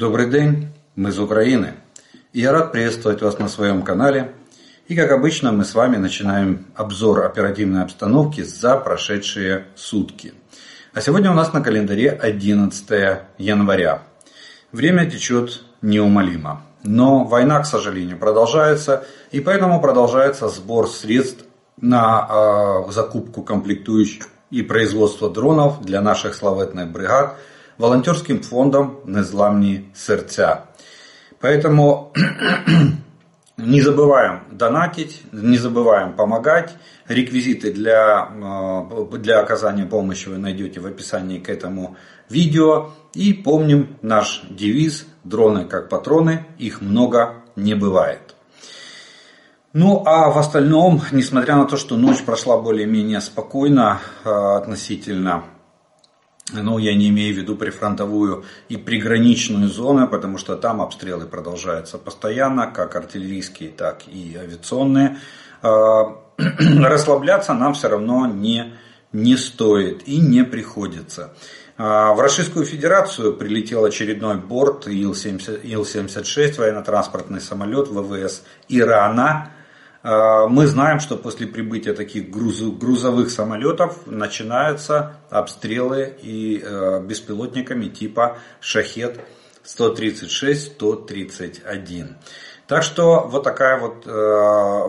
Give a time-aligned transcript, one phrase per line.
[0.00, 1.74] Добрый день, мы из Украины.
[2.32, 4.32] Я рад приветствовать вас на своем канале.
[4.88, 10.32] И как обычно мы с вами начинаем обзор оперативной обстановки за прошедшие сутки.
[10.94, 14.04] А сегодня у нас на календаре 11 января.
[14.72, 16.62] Время течет неумолимо.
[16.82, 19.04] Но война, к сожалению, продолжается.
[19.32, 21.44] И поэтому продолжается сбор средств
[21.78, 22.26] на
[22.88, 27.36] э, закупку комплектующих и производство дронов для наших славетных бригад
[27.80, 30.62] волонтерским фондом «Незламні сердца».
[31.40, 32.12] Поэтому
[33.56, 36.76] не забываем донатить, не забываем помогать.
[37.08, 41.96] Реквизиты для, э, для оказания помощи вы найдете в описании к этому
[42.28, 42.90] видео.
[43.14, 48.34] И помним наш девиз «Дроны как патроны, их много не бывает».
[49.72, 55.44] Ну а в остальном, несмотря на то, что ночь прошла более-менее спокойно э, относительно,
[56.52, 61.98] ну я не имею в виду прифронтовую и приграничную зону, потому что там обстрелы продолжаются
[61.98, 65.18] постоянно, как артиллерийские, так и авиационные.
[65.62, 66.02] Э,
[66.38, 68.74] расслабляться нам все равно не,
[69.12, 71.34] не стоит и не приходится.
[71.78, 79.52] Э, в Российскую Федерацию прилетел очередной борт Ил-76, военно-транспортный самолет ВВС Ирана.
[80.02, 88.38] А, мы знаем, что после прибытия таких грузовых самолетов начинаются обстрелы и э, беспилотниками типа
[88.60, 89.20] Шахет
[89.64, 92.14] 136-131.
[92.66, 94.88] Так что вот такая вот э,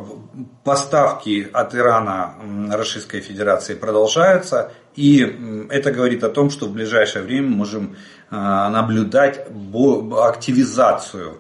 [0.64, 2.36] поставки от Ирана
[2.70, 4.72] Российской Федерации продолжаются.
[4.96, 7.96] И это говорит о том, что в ближайшее время мы можем
[8.30, 11.40] э, наблюдать активизацию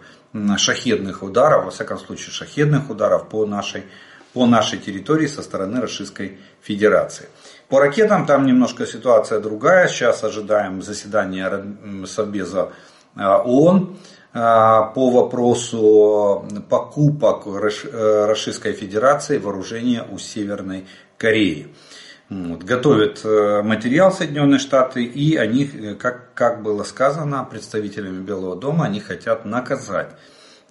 [0.57, 3.83] шахедных ударов, во всяком случае шахедных ударов по нашей,
[4.33, 7.27] по нашей территории со стороны Российской Федерации.
[7.67, 9.87] По ракетам там немножко ситуация другая.
[9.87, 11.49] Сейчас ожидаем заседания
[12.05, 12.71] Совбеза
[13.15, 13.97] а, ООН
[14.33, 20.86] а, по вопросу покупок э, Российской Федерации вооружения у Северной
[21.17, 21.67] Кореи.
[22.31, 28.55] Вот, готовят э, материал Соединенные Штаты, и они, э, как, как было сказано представителями Белого
[28.55, 30.11] дома, они хотят наказать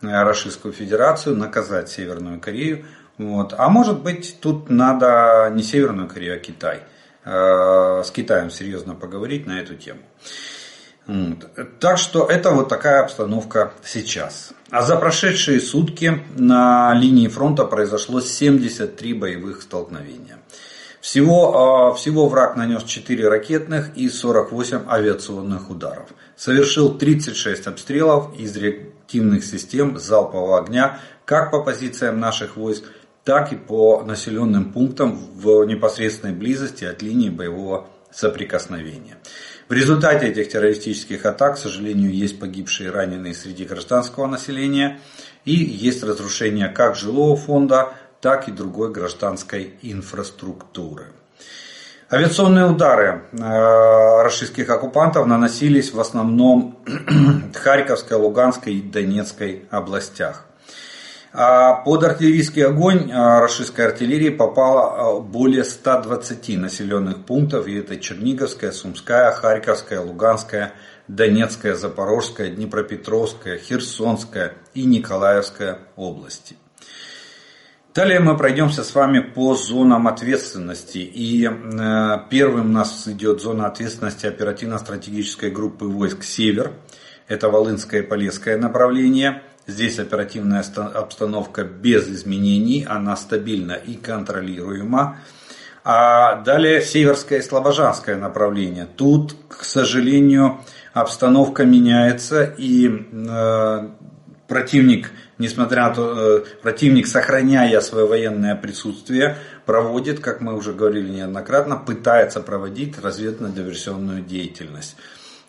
[0.00, 2.86] э, Российскую Федерацию, наказать Северную Корею.
[3.18, 3.52] Вот.
[3.58, 6.80] А может быть, тут надо не Северную Корею, а Китай.
[7.22, 10.00] С Китаем серьезно поговорить на эту тему.
[11.06, 11.78] Вот.
[11.78, 14.54] Так что это вот такая обстановка сейчас.
[14.70, 20.38] А за прошедшие сутки на линии фронта произошло 73 боевых столкновения.
[21.00, 26.10] Всего, а, всего враг нанес 4 ракетных и 48 авиационных ударов.
[26.36, 32.84] Совершил 36 обстрелов из реактивных систем залпового огня как по позициям наших войск,
[33.24, 39.16] так и по населенным пунктам в непосредственной близости от линии боевого соприкосновения.
[39.68, 44.98] В результате этих террористических атак, к сожалению, есть погибшие и раненые среди гражданского населения
[45.44, 51.06] и есть разрушение как жилого фонда, так и другой гражданской инфраструктуры.
[52.12, 56.78] Авиационные удары э, российских оккупантов наносились в основном
[57.54, 60.44] Харьковской, Луганской и Донецкой областях.
[61.32, 67.96] А под артиллерийский огонь э, российской артиллерии попало э, более 120 населенных пунктов, и это
[67.96, 70.72] Черниговская, Сумская, Харьковская, Луганская,
[71.06, 76.56] Донецкая, Запорожская, Днепропетровская, Херсонская и Николаевская области.
[77.92, 80.98] Далее мы пройдемся с вами по зонам ответственности.
[80.98, 86.70] И э, первым у нас идет зона ответственности оперативно-стратегической группы войск «Север».
[87.26, 89.42] Это Волынское и Полесское направление.
[89.66, 90.64] Здесь оперативная
[90.94, 95.18] обстановка без изменений, она стабильна и контролируема.
[95.82, 98.86] А далее Северское и Слобожанское направление.
[98.86, 100.60] Тут, к сожалению,
[100.92, 103.88] обстановка меняется и э,
[104.46, 111.08] противник несмотря на то, э, противник, сохраняя свое военное присутствие, проводит, как мы уже говорили
[111.08, 114.96] неоднократно, пытается проводить разведывательно-диверсионную деятельность.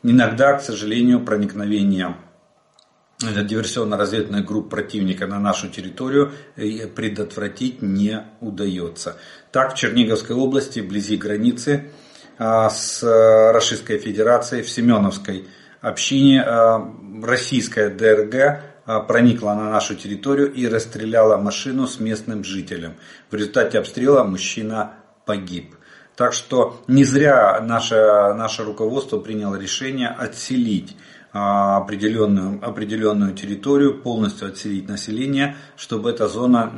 [0.02, 2.16] Иногда, к сожалению, проникновение
[3.20, 9.18] диверсионно-разведывательных групп противника на нашу территорию э, предотвратить не удается.
[9.52, 11.92] Так, в Черниговской области, вблизи границы
[12.40, 15.48] а, с э, Российской Федерацией, в Семеновской
[15.82, 16.46] общине,
[17.24, 22.96] российская ДРГ проникла на нашу территорию и расстреляла машину с местным жителем.
[23.30, 24.94] В результате обстрела мужчина
[25.26, 25.76] погиб.
[26.16, 30.96] Так что не зря наше, наше руководство приняло решение отселить
[31.34, 36.74] а, определенную, определенную территорию, полностью отселить население, чтобы эта зона,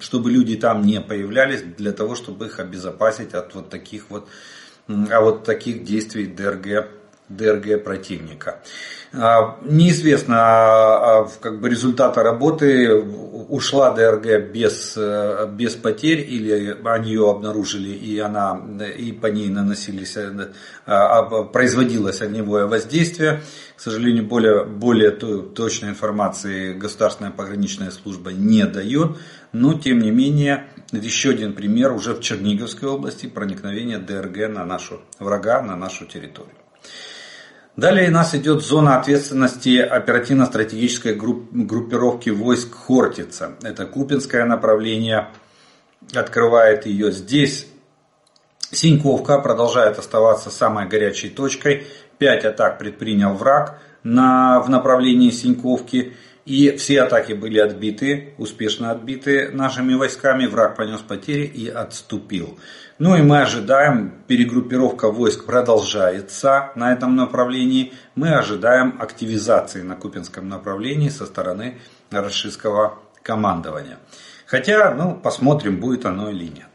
[0.00, 4.28] чтобы люди там не появлялись, для того, чтобы их обезопасить от вот таких вот,
[4.88, 7.03] а вот таких действий ДРГ
[7.36, 8.60] ДРГ противника.
[9.16, 12.92] А, неизвестно а, а, как бы результата работы,
[13.48, 14.98] ушла ДРГ без,
[15.52, 18.60] без потерь или они ее обнаружили и, она,
[18.96, 20.16] и по ней наносились,
[21.52, 23.42] производилось огневое воздействие.
[23.76, 29.18] К сожалению, более, более точной информации Государственная пограничная служба не дает,
[29.52, 35.00] но тем не менее еще один пример уже в Черниговской области проникновения ДРГ на нашу
[35.18, 36.54] врага, на нашу территорию.
[37.76, 43.56] Далее у нас идет зона ответственности оперативно-стратегической группировки войск Хортица.
[43.64, 45.30] Это Купинское направление,
[46.14, 47.66] открывает ее здесь.
[48.70, 51.84] Синьковка продолжает оставаться самой горячей точкой.
[52.18, 56.14] Пять атак предпринял враг на, в направлении Синьковки.
[56.44, 60.46] И все атаки были отбиты, успешно отбиты нашими войсками.
[60.46, 62.56] Враг понес потери и отступил.
[62.98, 67.92] Ну и мы ожидаем, перегруппировка войск продолжается на этом направлении.
[68.14, 71.80] Мы ожидаем активизации на Купинском направлении со стороны
[72.12, 73.98] российского командования.
[74.46, 76.66] Хотя, ну, посмотрим, будет оно или нет.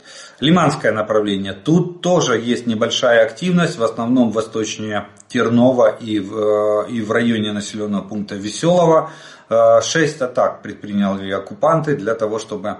[0.41, 1.53] Лиманское направление.
[1.53, 8.01] Тут тоже есть небольшая активность, в основном восточнее Тернова и в, и в районе населенного
[8.01, 9.11] пункта Веселого.
[9.81, 12.75] Шесть атак предприняли оккупанты для того, чтобы Э,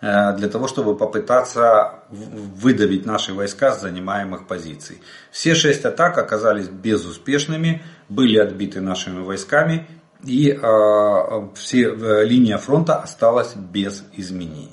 [0.00, 5.02] для того, чтобы попытаться выдавить наши войска с занимаемых позиций.
[5.30, 9.86] Все шесть атак оказались безуспешными, были отбиты нашими войсками
[10.24, 14.72] и э, все, э, линия фронта осталась без изменений.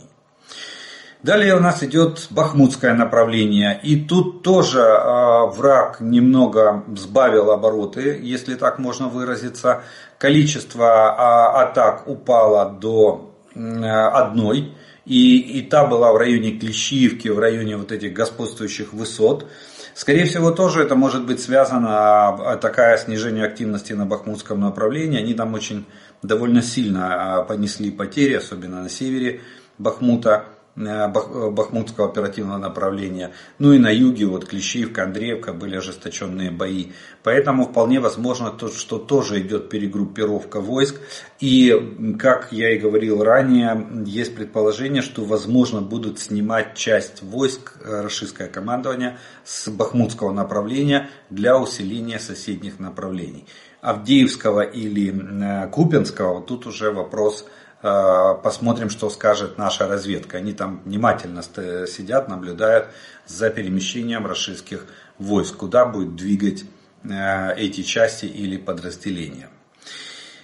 [1.24, 3.80] Далее у нас идет Бахмутское направление.
[3.82, 9.82] И тут тоже э, враг немного сбавил обороты, если так можно выразиться.
[10.20, 14.76] Количество э, атак упало до э, одной
[15.08, 19.48] и, и та была в районе Клещиевки, в районе вот этих господствующих высот.
[19.94, 25.18] Скорее всего, тоже это может быть связано, а, такая снижение активности на Бахмутском направлении.
[25.18, 25.86] Они там очень
[26.22, 29.40] довольно сильно а, понесли потери, особенно на севере
[29.78, 30.46] Бахмута.
[30.78, 33.34] Э, Бахмутского оперативного направления.
[33.58, 36.92] Ну и на юге, вот Клещиевка, Андреевка были ожесточенные бои.
[37.24, 40.98] Поэтому вполне возможно, что тоже идет перегруппировка войск.
[41.40, 48.02] И, как я и говорил ранее, есть предположение, что возможно будут снимать часть войск э,
[48.02, 53.48] российское командование с Бахмутского направления для усиления соседних направлений.
[53.82, 60.38] Авдеевского или э, Купинского, тут уже вопрос Э, посмотрим, что скажет наша разведка.
[60.38, 62.88] Они там внимательно сидят, наблюдают
[63.26, 64.86] за перемещением российских
[65.20, 66.66] войск, куда будет двигать
[67.04, 69.50] э, эти части или подразделения.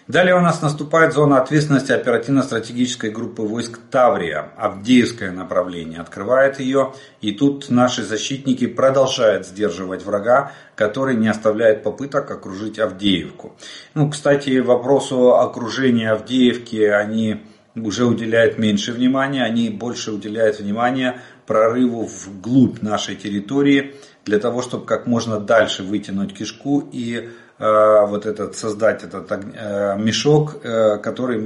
[0.08, 6.02] Далее у нас наступает зона ответственности оперативно-стратегической группы войск Таврия, Авдеевское направление.
[6.02, 13.56] Открывает ее, и тут наши защитники продолжают сдерживать врага, который не оставляет попыток окружить Авдеевку.
[13.94, 17.42] Ну, кстати, вопросу окружения Авдеевки они
[17.74, 23.96] уже уделяют меньше внимания, они больше уделяют внимания прорыву вглубь нашей территории,
[24.26, 27.30] для того, чтобы как можно дальше вытянуть кишку и
[27.60, 31.40] вот этот, создать этот э, мешок, э, который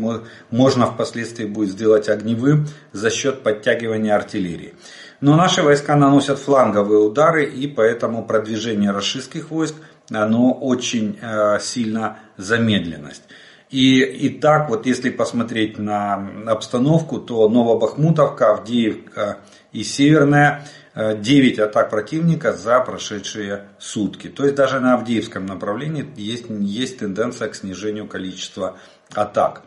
[0.50, 4.74] можно впоследствии будет сделать огневым за счет подтягивания артиллерии.
[5.20, 9.76] Но наши войска наносят фланговые удары, и поэтому продвижение российских войск
[10.12, 11.20] оно очень
[11.60, 13.24] сильно замедленность.
[13.70, 19.40] И, и так вот, если посмотреть на обстановку, то Новобахмутовка, Авдеевка
[19.74, 20.66] и Северная
[20.98, 24.30] 9 атак противника за прошедшие сутки.
[24.30, 28.78] То есть даже на Авдеевском направлении есть, есть тенденция к снижению количества
[29.14, 29.62] атак.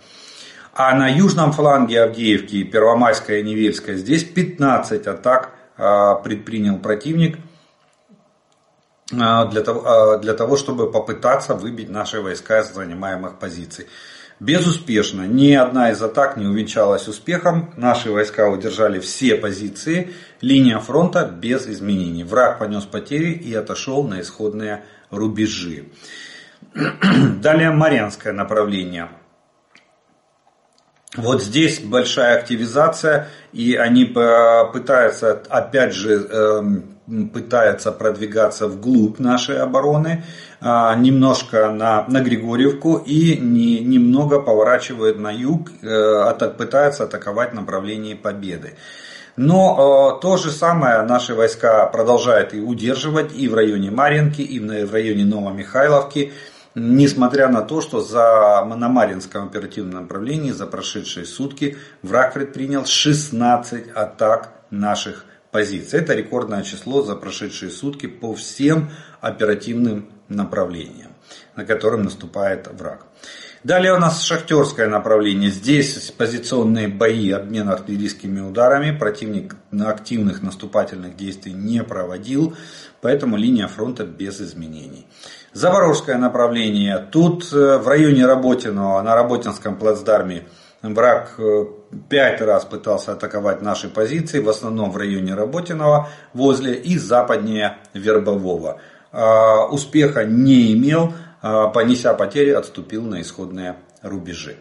[0.73, 7.39] А на южном фланге Авдеевки, Первомайская и Невельская, здесь 15 атак а, предпринял противник
[9.13, 13.87] а, для того, для того, чтобы попытаться выбить наши войска с занимаемых позиций.
[14.41, 15.27] Безуспешно.
[15.27, 17.75] Ни одна из атак не увенчалась успехом.
[17.77, 20.15] Наши войска удержали все позиции.
[20.41, 22.25] Линия фронта без изменений.
[22.25, 25.85] Враг понес потери и отошел на исходные рубежи.
[27.43, 29.11] Далее Марьянское направление.
[31.17, 36.85] Вот здесь большая активизация, и они пытаются, опять же,
[37.33, 40.25] пытаются продвигаться вглубь нашей обороны,
[40.61, 47.55] а, немножко на, на Григорьевку и не, немного поворачивают на юг, э, пытаются атаковать в
[47.55, 48.75] направлении Победы.
[49.37, 54.61] Но э, то же самое наши войска продолжают и удерживать и в районе Маринки, и
[54.61, 56.33] в районе Новомихайловки,
[56.75, 63.91] несмотря на то, что за, на Маринском оперативном направлении за прошедшие сутки враг предпринял 16
[63.95, 66.01] атак наших позиций.
[66.01, 68.91] Это рекордное число за прошедшие сутки по всем
[69.21, 71.11] оперативным направлением,
[71.57, 73.07] на котором наступает враг.
[73.63, 75.51] Далее у нас шахтерское направление.
[75.51, 78.97] Здесь позиционные бои, обмен артиллерийскими ударами.
[78.97, 82.57] Противник активных наступательных действий не проводил,
[83.03, 85.07] поэтому линия фронта без изменений.
[85.53, 87.07] Запорожское направление.
[87.13, 90.45] Тут э, в районе Работиного, на Работинском плацдарме,
[90.81, 91.65] враг э,
[92.09, 98.81] пять раз пытался атаковать наши позиции, в основном в районе Работиного, возле и западнее Вербового.
[99.13, 104.57] А, успеха не имел, а, понеся потери, отступил на исходные рубежи.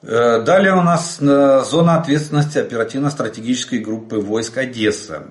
[0.00, 5.24] Э, далее у нас э, зона ответственности оперативно-стратегической группы войск Одесса.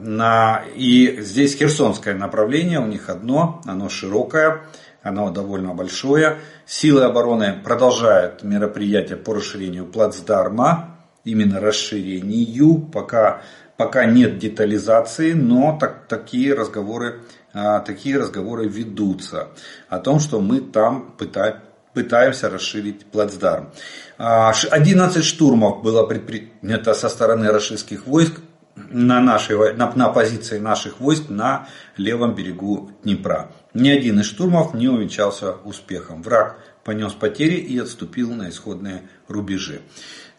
[0.76, 4.64] И здесь херсонское направление, у них одно, оно широкое,
[5.08, 6.38] оно довольно большое.
[6.66, 13.42] Силы обороны продолжают мероприятия по расширению плацдарма, именно расширению, пока,
[13.78, 17.22] пока нет детализации, но так, такие разговоры
[17.54, 19.48] а, такие разговоры ведутся
[19.90, 23.72] о том, что мы там пытаемся расширить плацдарм.
[24.18, 28.42] 11 а, штурмов было предпринято со стороны российских войск
[28.76, 33.50] на, нашей, на, на позиции наших войск на левом берегу Днепра.
[33.78, 36.24] Ни один из штурмов не увенчался успехом.
[36.24, 39.82] Враг понес потери и отступил на исходные рубежи.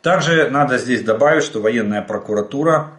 [0.02, 2.95] Также надо здесь добавить, что военная прокуратура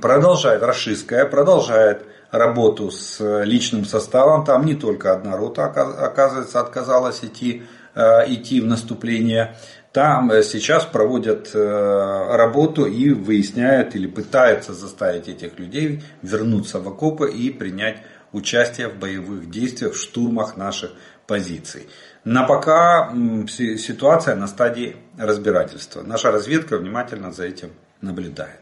[0.00, 4.44] продолжает, российская, продолжает работу с личным составом.
[4.44, 7.64] Там не только одна рота, оказывается, отказалась идти,
[7.96, 9.56] э, идти в наступление.
[9.90, 16.86] Там э, сейчас проводят э, работу и выясняют или пытаются заставить этих людей вернуться в
[16.86, 17.96] окопы и принять
[18.32, 20.92] участие в боевых действиях, в штурмах наших
[21.26, 21.88] позиций.
[22.24, 23.12] На пока
[23.48, 26.02] ситуация на стадии разбирательства.
[26.02, 27.70] Наша разведка внимательно за этим
[28.00, 28.60] наблюдает.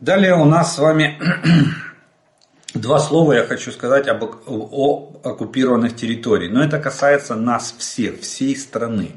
[0.00, 1.18] Далее у нас с вами
[2.76, 6.52] Два слова я хочу сказать об, о оккупированных территориях.
[6.52, 9.12] Но это касается нас всех, всей страны.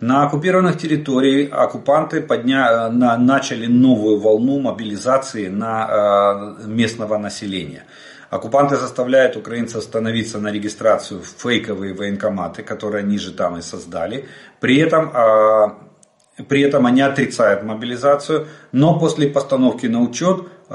[0.00, 2.88] На оккупированных территориях оккупанты подня...
[2.88, 3.16] на...
[3.16, 7.84] начали новую волну мобилизации на э, местного населения.
[8.30, 14.28] Оккупанты заставляют украинцев становиться на регистрацию в фейковые военкоматы, которые они же там и создали.
[14.60, 20.74] При этом э, при этом они отрицают мобилизацию, но после постановки на учет э,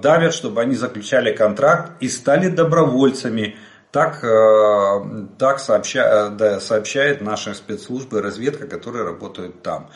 [0.00, 3.56] давят, чтобы они заключали контракт и стали добровольцами.
[3.90, 9.90] Так, э, так сообща, да, сообщает наши спецслужбы разведка, которые работают там.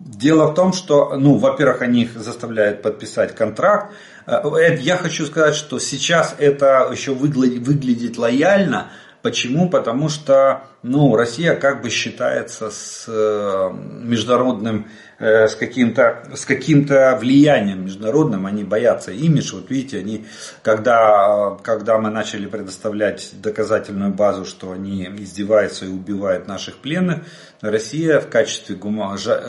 [0.00, 3.92] Дело в том, что, ну, во-первых, они их заставляют подписать контракт.
[4.30, 8.90] Э, я хочу сказать, что сейчас это еще выглядит, выглядит лояльно,
[9.22, 9.68] Почему?
[9.68, 13.70] Потому что ну, Россия как бы считается с э,
[14.02, 14.86] международным,
[15.20, 19.54] с каким-то с каким-то влиянием международным, они боятся имидж.
[19.54, 20.24] Вот видите, они,
[20.62, 27.24] когда, когда мы начали предоставлять доказательную базу, что они издеваются и убивают наших пленных,
[27.60, 28.78] Россия в качестве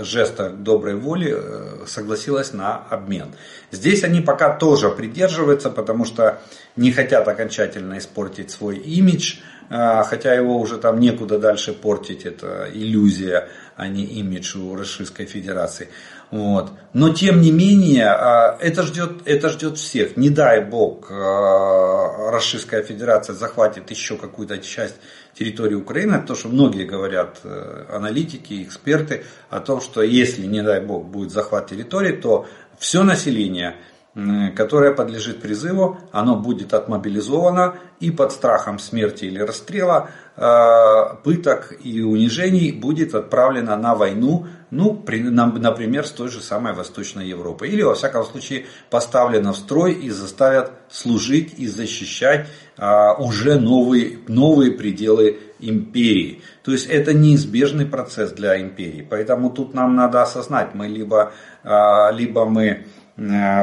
[0.04, 3.34] жеста доброй воли э, согласилась на обмен.
[3.72, 6.42] Здесь они пока тоже придерживаются, потому что
[6.76, 9.38] не хотят окончательно испортить свой имидж,
[9.70, 13.48] хотя его уже там некуда дальше портить, это иллюзия,
[13.82, 15.90] а не имидж у Российской Федерации.
[16.30, 16.72] Вот.
[16.94, 20.18] Но тем не менее, а, это ждет, это ждет всех.
[20.18, 24.98] Не дай бог, а, Российская Федерация захватит еще какую-то часть
[25.34, 30.80] территории Украины, потому что многие говорят, э, аналитики, эксперты, о том, что если, не дай
[30.80, 32.46] бог, будет захват территории, то
[32.78, 33.78] все население
[34.14, 42.02] которое подлежит призыву, оно будет отмобилизовано и под страхом смерти или расстрела, э, пыток и
[42.02, 47.70] унижений будет отправлено на войну, ну, например, с той же самой Восточной Европы.
[47.70, 54.20] Или, во всяком случае, поставлено в строй и заставят служить и защищать э, уже новые,
[54.28, 56.42] новые пределы империи.
[56.64, 59.08] То есть это неизбежный процесс для империи.
[59.10, 61.32] Поэтому тут нам надо осознать, мы либо,
[61.64, 62.86] э, либо мы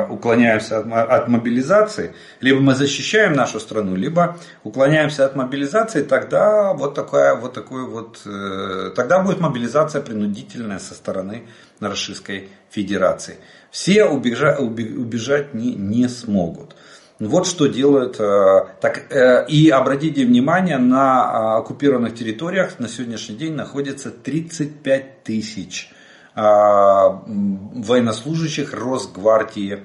[0.08, 7.34] уклоняемся от, мобилизации, либо мы защищаем нашу страну, либо уклоняемся от мобилизации, тогда вот такая
[7.34, 11.48] вот такой вот, э, тогда будет мобилизация принудительная со стороны
[11.80, 13.36] Российской Федерации.
[13.70, 16.76] Все убежать, убежать не, не смогут.
[17.18, 18.20] Вот что делают.
[18.20, 19.12] Э, так,
[19.48, 25.90] и обратите внимание, на оккупированных территориях на сегодняшний день находится 35 тысяч
[26.34, 29.82] военнослужащих Росгвардии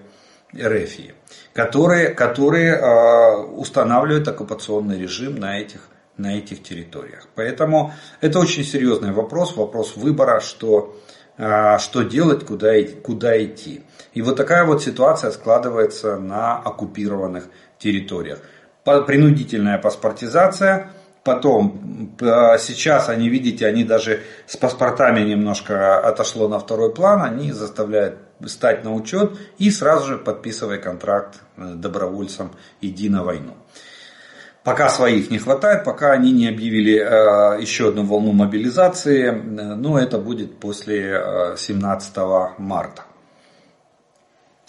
[0.56, 0.98] РФ,
[1.54, 7.28] которые, которые а, устанавливают оккупационный режим на этих, на этих территориях.
[7.36, 10.96] Поэтому это очень серьезный вопрос, вопрос выбора, что,
[11.38, 12.74] а, что делать, куда,
[13.04, 13.84] куда идти.
[14.14, 17.48] И вот такая вот ситуация складывается на оккупированных
[17.80, 18.40] территориях.
[18.84, 20.92] принудительная паспортизация,
[21.24, 22.16] потом
[22.60, 28.84] сейчас они, видите, они даже с паспортами немножко отошло на второй план, они заставляют стать
[28.84, 32.52] на учет и сразу же подписывай контракт э, добровольцам,
[32.82, 33.54] иди на войну.
[34.64, 39.98] Пока своих не хватает, пока они не объявили э, еще одну волну мобилизации, э, но
[39.98, 42.18] это будет после 17
[42.58, 43.04] марта.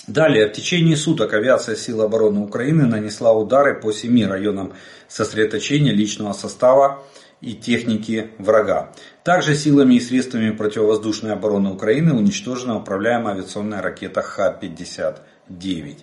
[0.07, 4.75] Далее, в течение суток авиация сил обороны Украины нанесла удары по семи районам
[5.09, 7.03] сосредоточения личного состава
[7.41, 8.93] и техники врага.
[9.23, 15.99] Также силами и средствами противовоздушной обороны Украины уничтожена управляемая авиационная ракета Х-59.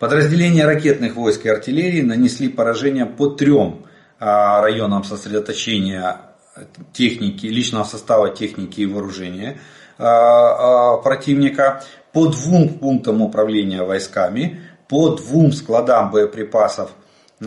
[0.00, 3.86] Подразделения ракетных войск и артиллерии нанесли поражение по трем
[4.18, 6.20] а, районам сосредоточения
[6.92, 9.58] техники, личного состава техники и вооружения
[9.98, 11.84] а, а, противника
[12.14, 16.92] по двум пунктам управления войсками, по двум складам боеприпасов
[17.40, 17.46] э,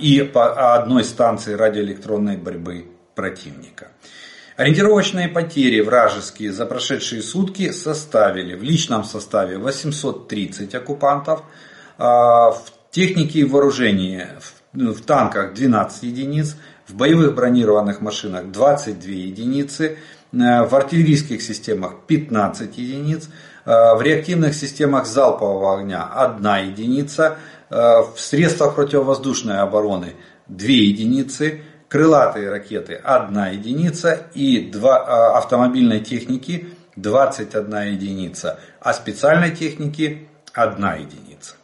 [0.00, 3.88] и по одной станции радиоэлектронной борьбы противника.
[4.56, 11.44] Ориентировочные потери вражеские за прошедшие сутки составили в личном составе 830 оккупантов,
[11.96, 12.60] э, в
[12.90, 14.26] технике и вооружении
[14.72, 16.56] в танках 12 единиц,
[16.88, 19.98] в боевых бронированных машинах 22 единицы,
[20.32, 23.28] э, в артиллерийских системах 15 единиц,
[23.68, 27.36] в реактивных системах залпового огня 1 единица,
[27.68, 30.14] э, в средствах противовоздушной обороны
[30.46, 39.54] 2 единицы, крылатые ракеты 1 единица и 2 э, автомобильной техники 21 единица, а специальной
[39.54, 41.54] техники 1 единица.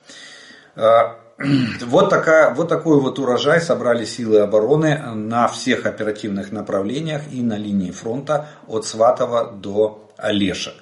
[1.86, 7.56] Вот, такая, вот такой вот урожай собрали силы обороны на всех оперативных направлениях и на
[7.56, 10.74] линии фронта от Сватова до Олешек.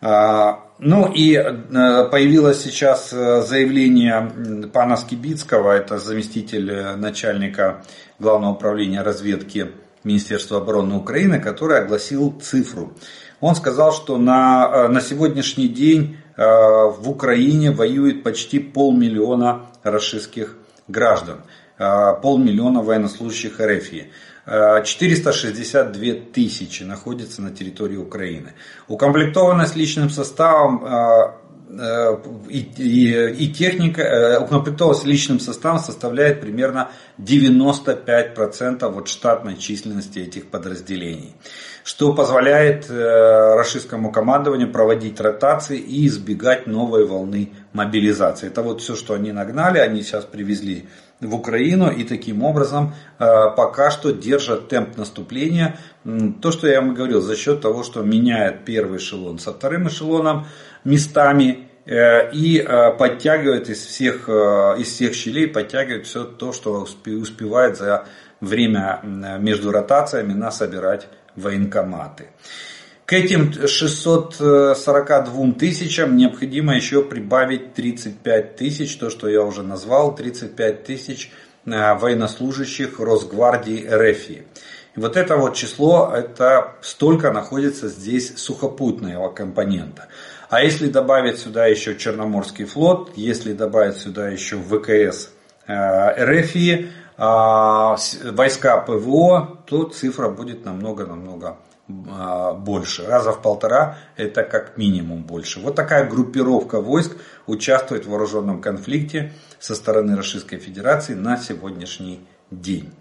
[0.00, 7.82] А, ну и э, появилось сейчас э, заявление пана Скибицкого, это заместитель э, начальника
[8.20, 9.72] Главного управления разведки
[10.04, 12.92] Министерства обороны Украины, который огласил цифру.
[13.40, 20.56] Он сказал, что на, на сегодняшний день в Украине воюет почти полмиллиона российских
[20.88, 21.42] граждан,
[21.76, 24.10] полмиллиона военнослужащих РФИ.
[24.48, 28.54] 462 тысячи находятся на территории Украины.
[28.86, 31.32] Укомплектованность личным составом э,
[31.78, 32.16] э,
[32.48, 40.46] и, и, и техника, э, укомплектованность личным составом составляет примерно 95% от штатной численности этих
[40.46, 41.34] подразделений,
[41.84, 48.46] что позволяет российскому командованию проводить ротации и избегать новой волны мобилизации.
[48.46, 50.88] Это вот все, что они нагнали, они сейчас привезли
[51.20, 53.24] в Украину и таким образом э,
[53.56, 55.78] пока что держат темп наступления.
[56.40, 60.46] То, что я вам говорил, за счет того, что меняет первый эшелон со вторым эшелоном
[60.84, 67.76] местами э, и э, подтягивает из всех, из всех щелей, подтягивает все то, что успевает
[67.76, 68.06] за
[68.40, 69.00] время
[69.40, 72.28] между ротациями насобирать военкоматы.
[73.08, 80.84] К этим 642 тысячам необходимо еще прибавить 35 тысяч, то, что я уже назвал, 35
[80.84, 81.32] тысяч
[81.64, 84.28] э, военнослужащих Росгвардии РФ.
[84.28, 84.44] И
[84.96, 90.08] вот это вот число, это столько находится здесь сухопутного компонента.
[90.50, 95.30] А если добавить сюда еще Черноморский флот, если добавить сюда еще ВКС
[95.66, 96.54] э, РФ,
[97.16, 97.96] а,
[98.32, 101.56] войска ПВО, то цифра будет намного-намного
[101.88, 105.60] больше, раза в полтора, это как минимум больше.
[105.60, 112.20] Вот такая группировка войск участвует в вооруженном конфликте со стороны Российской Федерации на сегодняшний
[112.50, 112.92] день.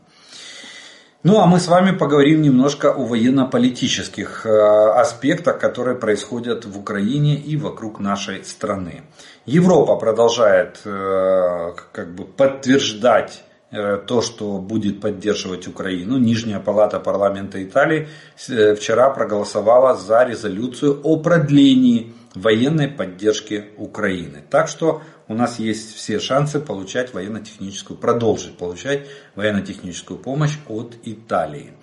[1.24, 7.36] Ну а мы с вами поговорим немножко о военно-политических а, аспектах, которые происходят в Украине
[7.36, 9.02] и вокруг нашей страны.
[9.46, 16.18] Европа продолжает э, как бы подтверждать Э, то, что будет поддерживать Украину.
[16.18, 18.08] Нижняя палата парламента Италии
[18.48, 24.44] э, вчера проголосовала за резолюцию о продлении военной поддержки Украины.
[24.50, 31.74] Так что у нас есть все шансы получать военно-техническую, продолжить получать военно-техническую помощь от Италии.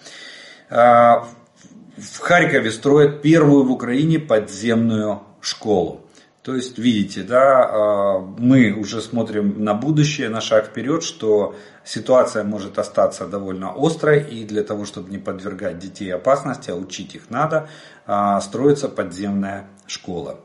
[0.70, 1.28] А,
[1.98, 6.03] в Харькове строят первую в Украине подземную школу.
[6.44, 11.54] То есть, видите, да, а, мы уже смотрим на будущее, на шаг вперед, что
[11.85, 17.14] ситуация может остаться довольно острой, и для того, чтобы не подвергать детей опасности, а учить
[17.14, 17.70] их надо,
[18.07, 20.40] а, строится подземная школа.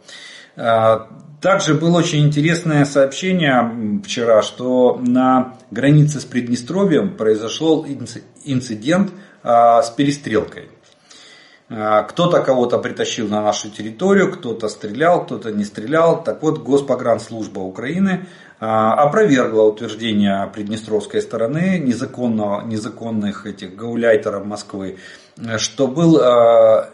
[0.55, 1.09] А,
[1.41, 9.11] также было очень интересное сообщение вчера, что на границе с Приднестровьем произошел инцидент
[9.43, 10.69] с перестрелкой.
[11.69, 16.23] А, кто-то кого-то притащил на нашу территорию, кто-то стрелял, кто-то не стрелял.
[16.23, 18.27] Так вот, Госпогранслужба Украины
[18.59, 24.97] опровергла утверждение приднестровской стороны незаконного, незаконных этих гауляйтеров Москвы,
[25.57, 26.17] что был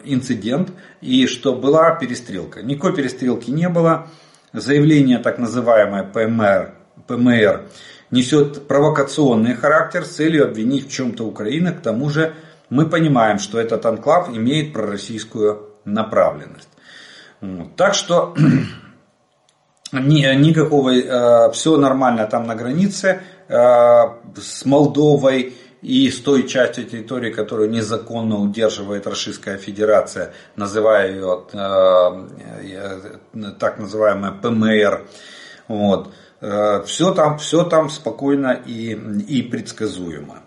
[0.04, 2.62] инцидент и что была перестрелка.
[2.62, 4.06] Никакой перестрелки не было.
[4.52, 6.74] Заявление так называемое ПМР,
[7.08, 7.68] ПМР
[8.12, 11.74] несет провокационный характер с целью обвинить в чем-то Украину.
[11.74, 12.32] К тому же
[12.70, 16.68] мы понимаем, что этот анклав имеет пророссийскую направленность.
[17.76, 18.34] Так что
[19.92, 23.54] никакого, э, все нормально там на границе э,
[24.36, 33.52] с Молдовой и с той частью территории, которую незаконно удерживает Российская Федерация, называя ее э,
[33.60, 35.06] так называемая ПМР.
[35.68, 36.12] Вот.
[36.84, 40.42] Все там, все там спокойно и, и предсказуемо.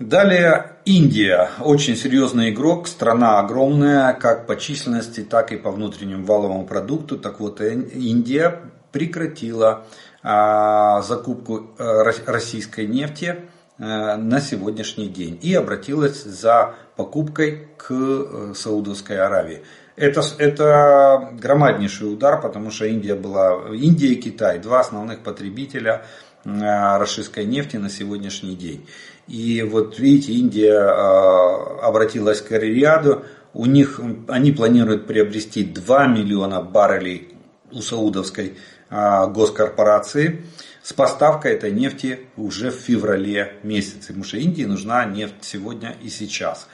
[0.00, 1.50] Далее Индия.
[1.60, 7.18] Очень серьезный игрок, страна огромная, как по численности, так и по внутреннему валовому продукту.
[7.18, 9.84] Так вот, э, Индия прекратила
[10.22, 13.40] а, закупку э, российской нефти
[13.76, 19.64] э, на сегодняшний день и обратилась за покупкой к Саудовской Аравии.
[19.96, 26.06] Это, это громаднейший удар, потому что Индия была, Индия и Китай, два основных потребителя
[26.44, 28.86] российской нефти на сегодняшний день.
[29.30, 33.24] И вот видите, Индия а, обратилась к Риаду.
[33.52, 37.34] У них, они планируют приобрести 2 миллиона баррелей
[37.70, 38.56] у саудовской
[38.88, 40.44] а, госкорпорации
[40.82, 44.08] с поставкой этой нефти уже в феврале месяце.
[44.08, 46.66] Потому что Индии нужна нефть сегодня и сейчас.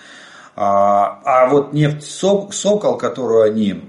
[0.54, 3.84] А, а вот нефть Сокол, которую они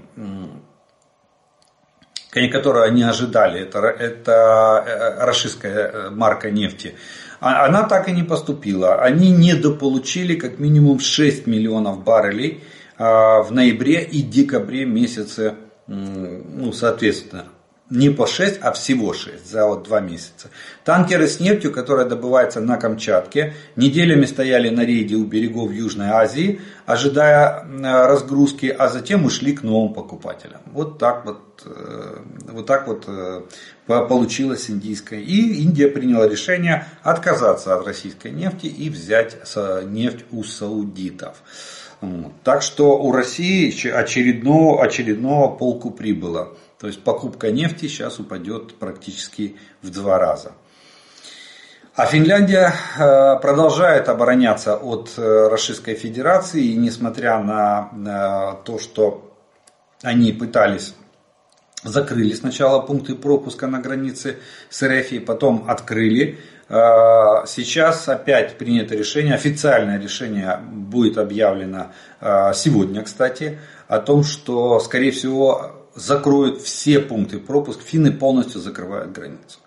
[2.30, 6.94] которую они ожидали, это, это э, российская э, марка нефти,
[7.40, 8.96] а она так и не поступила.
[8.96, 12.64] Они недополучили как минимум 6 миллионов баррелей
[12.98, 15.54] а, в ноябре и декабре месяце,
[15.86, 17.44] ну, соответственно,
[17.90, 20.50] не по 6, а всего 6 за вот 2 месяца.
[20.84, 26.60] Танкеры с нефтью, которая добывается на Камчатке, неделями стояли на рейде у берегов Южной Азии,
[26.86, 30.60] ожидая разгрузки, а затем ушли к новым покупателям.
[30.66, 33.42] Вот так вот, э, вот, так вот э,
[33.86, 35.20] получилось индийское.
[35.20, 39.38] И Индия приняла решение отказаться от российской нефти и взять
[39.84, 41.42] нефть у саудитов.
[42.44, 46.56] Так что у России очередного, очередного полку прибыло.
[46.78, 50.52] То есть покупка нефти сейчас упадет практически в два раза.
[51.98, 56.66] А Финляндия э, продолжает обороняться от э, Российской Федерации.
[56.66, 59.36] И несмотря на то, что
[60.02, 60.94] они пытались
[61.82, 64.36] закрыли сначала пункты пропуска на границе
[64.70, 66.38] с РФ, потом открыли.
[66.68, 71.90] Э, сейчас опять принято решение, официальное решение будет объявлено
[72.54, 77.82] сегодня, кстати, о том, что, скорее всего, закроют все пункты пропуска.
[77.82, 79.58] Финны полностью закрывают границу.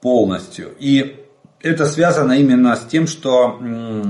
[0.00, 0.74] Полностью.
[0.78, 1.24] И
[1.60, 3.58] это связано именно с тем, что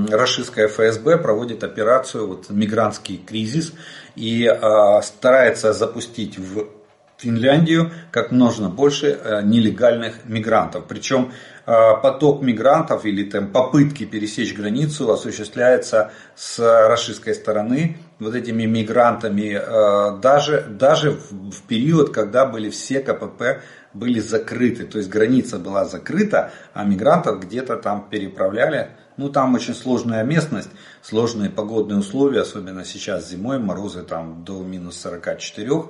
[0.09, 3.73] российская ФСБ проводит операцию вот, «Мигрантский кризис»
[4.15, 6.67] и э, старается запустить в
[7.17, 10.83] Финляндию как можно больше э, нелегальных мигрантов.
[10.85, 11.31] Причем
[11.65, 11.71] э,
[12.03, 20.19] поток мигрантов или там, попытки пересечь границу осуществляется с российской стороны вот этими мигрантами э,
[20.21, 23.61] даже, даже в период, когда были все КПП
[23.93, 24.85] были закрыты.
[24.85, 28.89] То есть граница была закрыта, а мигрантов где-то там переправляли.
[29.17, 30.69] Ну там очень сложная местность,
[31.01, 35.85] сложные погодные условия, особенно сейчас зимой, морозы там до минус 44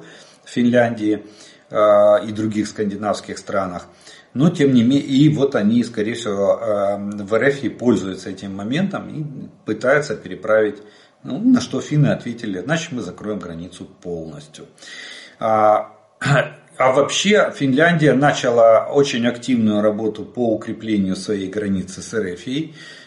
[0.46, 1.26] Финляндии
[1.70, 3.88] э, и других скандинавских странах.
[4.36, 9.10] Но тем не менее, и вот они, скорее всего, э, в РФ пользуются этим моментом
[9.10, 10.84] и пытаются переправить,
[11.26, 14.68] ну, на что финны ответили, значит мы закроем границу полностью.
[15.40, 15.92] А,
[16.78, 22.42] а вообще Финляндия начала очень активную работу по укреплению своей границы с РФ.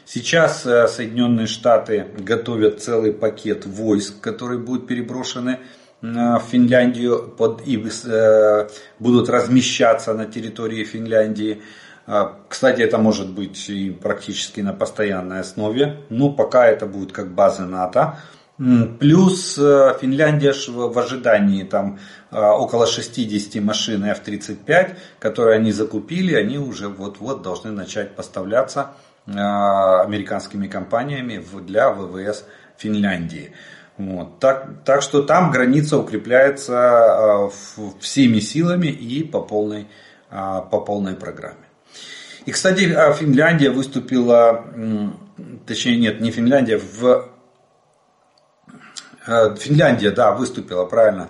[0.04, 5.60] Сейчас э, Соединенные Штаты готовят целый пакет войск, которые будут переброшены
[6.00, 11.62] в Финляндию под, и э, будут размещаться на территории Финляндии.
[12.10, 17.34] А, кстати, это может быть и практически на постоянной основе, но пока это будет как
[17.34, 18.18] база НАТО.
[18.56, 21.98] Плюс э, Финляндия в ожидании там
[22.30, 28.92] а, около 60 машин F-35, которые они закупили, они уже вот-вот должны начать поставляться
[29.26, 32.46] а, американскими компаниями для ВВС
[32.78, 33.52] Финляндии.
[33.98, 34.40] Вот.
[34.40, 37.50] Так, так что там граница укрепляется
[38.00, 39.88] всеми силами и по полной,
[40.30, 41.67] по полной программе.
[42.48, 44.64] И, кстати, а, Финляндия выступила,
[45.66, 47.28] точнее нет, не Финляндия, в
[49.58, 51.28] Финляндия, да, выступила, правильно,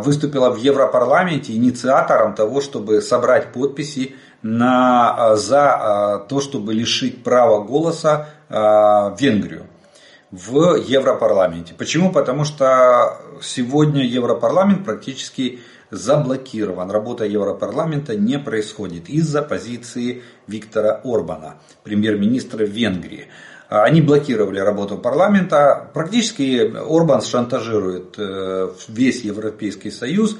[0.00, 8.26] выступила в Европарламенте инициатором того, чтобы собрать подписи на, за то, чтобы лишить права голоса
[8.48, 9.68] Венгрию
[10.32, 11.74] в Европарламенте.
[11.74, 12.10] Почему?
[12.10, 15.60] Потому что сегодня Европарламент практически
[15.92, 16.90] заблокирован.
[16.90, 23.28] Работа Европарламента не происходит из-за позиции Виктора Орбана, премьер-министра Венгрии.
[23.68, 25.88] Они блокировали работу парламента.
[25.94, 30.36] Практически Орбан шантажирует э, весь Европейский Союз,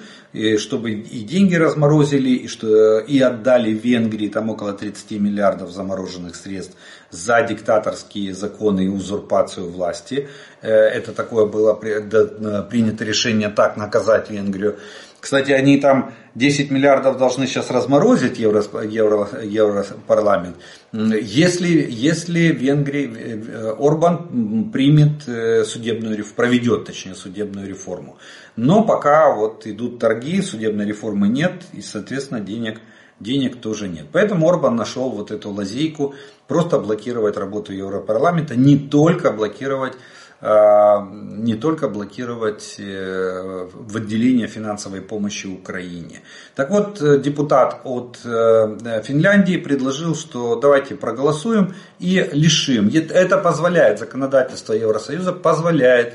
[0.59, 6.77] чтобы и деньги разморозили, и, что, и отдали Венгрии там около 30 миллиардов замороженных средств
[7.11, 10.29] за диктаторские законы и узурпацию власти.
[10.61, 14.79] Э, это такое было принято решение так наказать Венгрию.
[15.21, 20.57] Кстати, они там 10 миллиардов должны сейчас разморозить Евро, Евро, Европарламент.
[20.93, 28.17] Если, если Венгрия, э, Орбан примет э, судебную проведет, точнее, судебную реформу.
[28.57, 32.81] Но пока вот идут торги, судебной реформы нет, и, соответственно, денег,
[33.21, 34.07] денег тоже нет.
[34.11, 36.15] Поэтому Орбан нашел вот эту лазейку,
[36.49, 39.95] просто блокировать работу Европарламента, не только блокировать
[40.43, 46.23] не только блокировать э, в отделение финансовой помощи Украине.
[46.57, 52.89] Так вот, э, депутат от э, Финляндии предложил, что давайте проголосуем и лишим.
[52.89, 56.15] Это позволяет, законодательство Евросоюза позволяет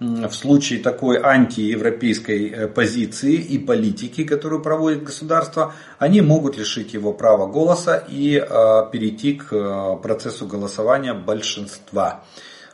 [0.00, 7.46] в случае такой антиевропейской позиции и политики, которую проводит государство, они могут лишить его права
[7.46, 8.44] голоса и
[8.92, 12.22] перейти к процессу голосования большинства.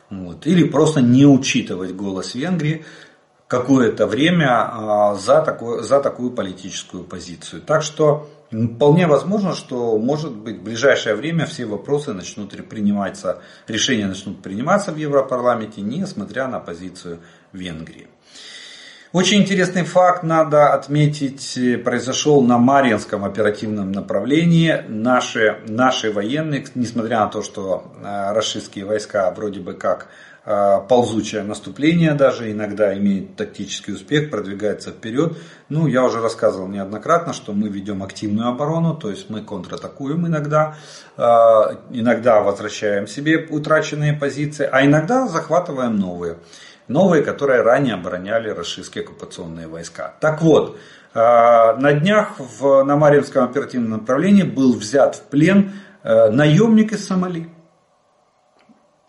[0.09, 0.45] Вот.
[0.47, 2.85] Или просто не учитывать голос Венгрии
[3.47, 7.61] какое-то время а, за, такую, за такую политическую позицию.
[7.61, 14.07] Так что вполне возможно, что может быть в ближайшее время все вопросы начнут приниматься, решения
[14.07, 17.19] начнут приниматься в Европарламенте, несмотря на позицию
[17.53, 18.07] Венгрии.
[19.15, 24.83] Очень интересный факт, надо отметить, произошел на Марьинском оперативном направлении.
[24.89, 30.07] Наши, наши военные, несмотря на то, что э, российские войска вроде бы как
[30.43, 35.37] э, ползучее наступление даже иногда имеет тактический успех, продвигается вперед.
[35.69, 40.75] Ну, я уже рассказывал неоднократно, что мы ведем активную оборону, то есть мы контратакуем иногда,
[41.15, 41.21] э,
[41.91, 46.35] иногда возвращаем себе утраченные позиции, а иногда захватываем новые
[46.87, 50.13] новые, которые ранее обороняли российские оккупационные войска.
[50.19, 50.77] Так вот,
[51.13, 57.05] э, на днях в, на Марьинском оперативном направлении был взят в плен э, наемник из
[57.05, 57.49] Сомали.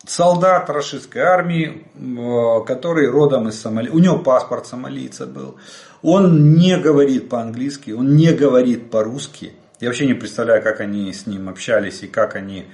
[0.05, 3.89] Солдат российской армии, э, который родом из Сомали.
[3.89, 5.57] У него паспорт сомалийца был.
[6.01, 9.53] Он не говорит по-английски, он не говорит по-русски.
[9.79, 12.65] Я вообще не представляю, как они с ним общались и как они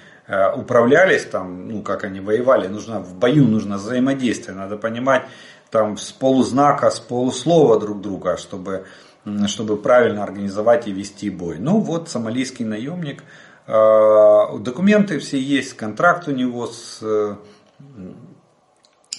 [0.55, 5.23] управлялись, там, ну, как они воевали, нужно, в бою нужно взаимодействие, надо понимать
[5.69, 8.85] там с полузнака, с полуслова друг друга, чтобы,
[9.47, 11.57] чтобы правильно организовать и вести бой.
[11.59, 13.23] Ну вот сомалийский наемник,
[13.67, 17.35] э, документы все есть, контракт у него с э,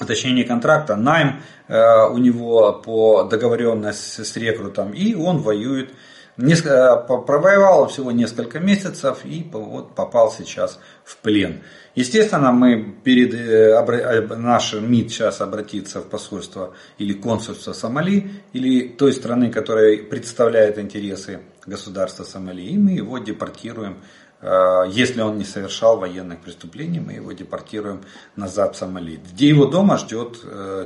[0.06, 5.94] точнее не контракта, найм у него по договоренности с рекрутом, и он воюет
[6.36, 11.62] Несколько, провоевал он всего несколько месяцев и вот попал сейчас в плен.
[11.94, 18.88] Естественно, мы перед э, э, нашим МИД сейчас обратиться в посольство или консульство Сомали, или
[18.88, 23.98] той страны, которая представляет интересы государства Сомали, и мы его депортируем.
[24.40, 28.00] Э, если он не совершал военных преступлений, мы его депортируем
[28.34, 30.40] назад в Сомали, где его дома ждет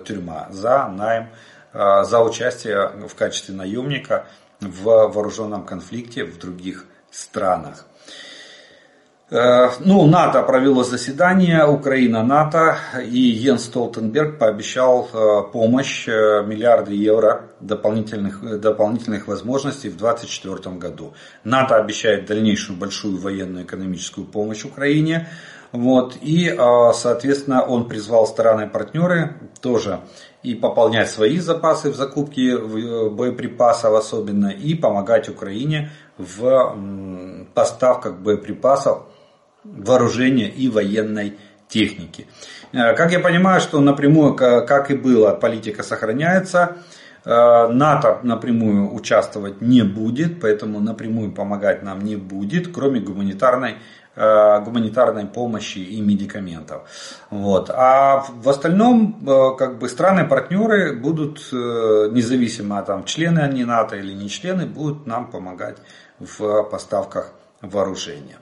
[0.04, 1.28] тюрьма за найм,
[1.72, 4.26] за участие в качестве наемника
[4.60, 7.86] в вооруженном конфликте в других странах.
[9.30, 17.50] Э, ну, НАТО провело заседание, Украина-НАТО, и Йен Столтенберг пообещал э, помощь, э, миллиарды евро
[17.60, 21.12] дополнительных, дополнительных возможностей в 2024 году.
[21.44, 25.28] НАТО обещает дальнейшую большую военную экономическую помощь Украине.
[25.72, 26.58] Вот, и,
[26.94, 30.00] соответственно, он призвал стороны-партнеры тоже
[30.42, 39.02] и пополнять свои запасы в закупке э, боеприпасов особенно, и помогать Украине в поставках боеприпасов,
[39.64, 41.34] вооружения и военной
[41.68, 42.26] техники.
[42.72, 46.76] Э, как я понимаю, что напрямую, как и было, политика сохраняется.
[47.24, 53.76] Э, НАТО напрямую участвовать не будет, поэтому напрямую помогать нам не будет, кроме гуманитарной
[54.18, 56.82] гуманитарной помощи и медикаментов.
[57.30, 57.70] Вот.
[57.70, 64.12] А в остальном э, как бы страны-партнеры будут, э, независимо там члены они НАТО или
[64.12, 65.76] не члены, будут нам помогать
[66.18, 68.38] в поставках вооружения.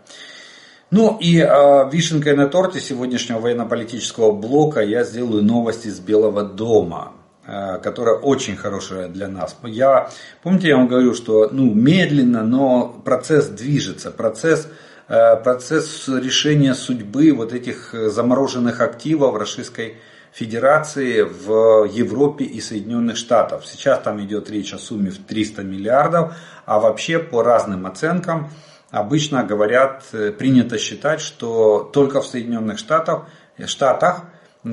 [0.90, 7.12] Ну и э, вишенкой на торте сегодняшнего военно-политического блока я сделаю новости с Белого дома
[7.44, 9.56] э, которая очень хорошая для нас.
[9.64, 10.10] Я,
[10.42, 17.32] помните, я вам говорю, что ну, медленно, но процесс движется, процесс, э, процесс решения судьбы
[17.32, 19.98] вот этих замороженных активов Российской
[20.36, 23.62] Федерации в Европе и Соединенных Штатах.
[23.64, 26.34] Сейчас там идет речь о сумме в 300 миллиардов,
[26.66, 28.50] а вообще по разным оценкам
[28.90, 33.26] обычно говорят, э, принято считать, что только в Соединенных Штатах,
[33.64, 34.24] Штатах
[34.62, 34.70] э,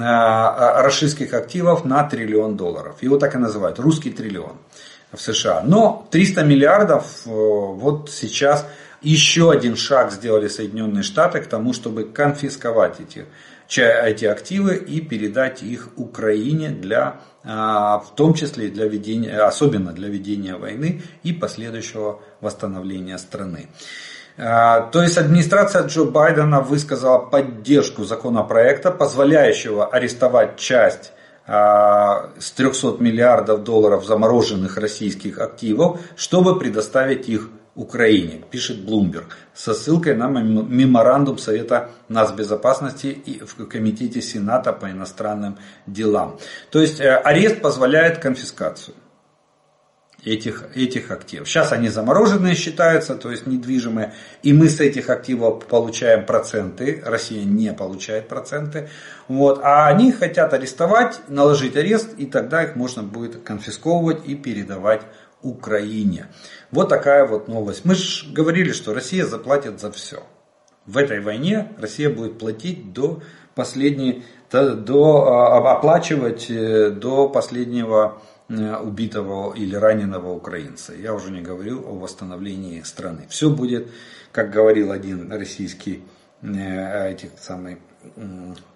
[0.82, 3.02] российских активов на триллион долларов.
[3.02, 4.58] Его так и называют, русский триллион
[5.14, 5.62] в США.
[5.66, 8.68] Но 300 миллиардов э, вот сейчас
[9.04, 13.26] еще один шаг сделали Соединенные Штаты к тому, чтобы конфисковать эти,
[13.70, 20.56] эти активы и передать их Украине для, в том числе для ведения, особенно для ведения
[20.56, 23.68] войны и последующего восстановления страны.
[24.38, 31.12] А, то есть администрация Джо Байдена высказала поддержку законопроекта, позволяющего арестовать часть
[31.46, 39.74] а, с 300 миллиардов долларов замороженных российских активов, чтобы предоставить их Украине, пишет Bloomberg, со
[39.74, 45.58] ссылкой на меморандум Совета нацбезопасности и в Комитете Сената по иностранным
[45.88, 46.38] делам.
[46.70, 48.96] То есть э, арест позволяет конфискацию
[50.26, 51.50] этих, этих активов.
[51.50, 57.44] Сейчас они замороженные считаются, то есть недвижимые, и мы с этих активов получаем проценты, Россия
[57.44, 58.90] не получает проценты,
[59.28, 65.02] вот, а они хотят арестовать, наложить арест, и тогда их можно будет конфисковывать и передавать
[65.44, 66.28] Украине.
[66.72, 67.86] Вот такая вот новость.
[67.86, 70.24] Мы же говорили, что Россия заплатит за все.
[70.86, 73.22] В этой войне Россия будет платить до
[73.56, 80.94] последней, до, до а, оплачивать э, до последнего Э, убитого или раненого украинца.
[80.94, 83.26] Я уже не говорю о восстановлении страны.
[83.30, 83.88] Все будет,
[84.34, 86.04] как говорил один российский
[86.42, 87.78] э, этих самый,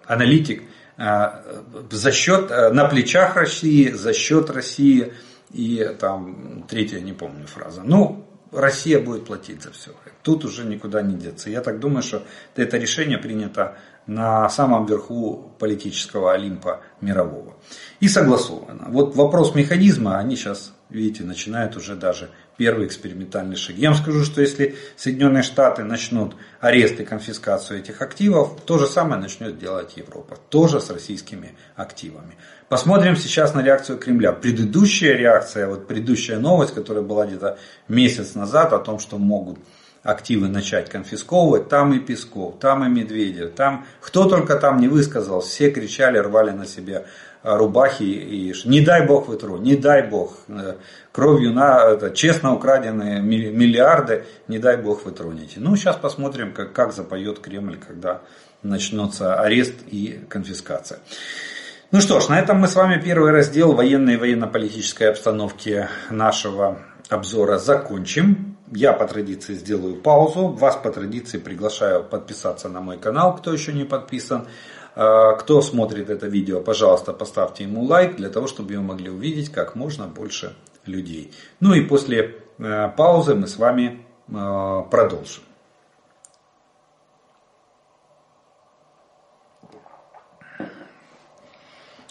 [0.06, 0.62] аналитик,
[0.96, 5.12] за счет, на плечах России, за счет России
[5.50, 7.82] и там третья, не помню фраза.
[7.84, 9.92] Ну, Россия будет платить за все.
[10.22, 11.50] Тут уже никуда не деться.
[11.50, 12.22] Я так думаю, что
[12.56, 17.56] это решение принято на самом верху политического Олимпа мирового.
[18.00, 18.86] И согласовано.
[18.88, 23.76] Вот вопрос механизма, они сейчас, видите, начинают уже даже первый экспериментальный шаг.
[23.76, 28.86] Я вам скажу, что если Соединенные Штаты начнут арест и конфискацию этих активов, то же
[28.86, 30.36] самое начнет делать Европа.
[30.50, 32.34] Тоже с российскими активами.
[32.68, 34.32] Посмотрим сейчас на реакцию Кремля.
[34.32, 39.58] Предыдущая реакция, вот предыдущая новость, которая была где-то месяц назад о том, что могут
[40.02, 45.40] активы начать конфисковывать, там и Песков, там и Медведев, там кто только там не высказал,
[45.40, 47.06] все кричали, рвали на себе
[47.56, 50.74] рубахи и не дай бог ВТРО, не дай бог э,
[51.12, 55.60] кровью на это, честно украденные миллиарды, не дай бог вы тронете.
[55.60, 58.20] Ну, сейчас посмотрим, как, как запоет Кремль, когда
[58.62, 60.98] начнется арест и конфискация.
[61.90, 66.82] Ну что ж, на этом мы с вами первый раздел военной и военно-политической обстановки нашего
[67.08, 68.58] обзора закончим.
[68.70, 70.48] Я по традиции сделаю паузу.
[70.48, 74.46] Вас по традиции приглашаю подписаться на мой канал, кто еще не подписан.
[75.00, 79.48] А, кто смотрит это видео, пожалуйста, поставьте ему лайк, для того, чтобы его могли увидеть
[79.48, 80.56] как можно больше
[80.86, 81.32] людей.
[81.60, 85.44] Ну и после э, паузы мы с вами э, продолжим.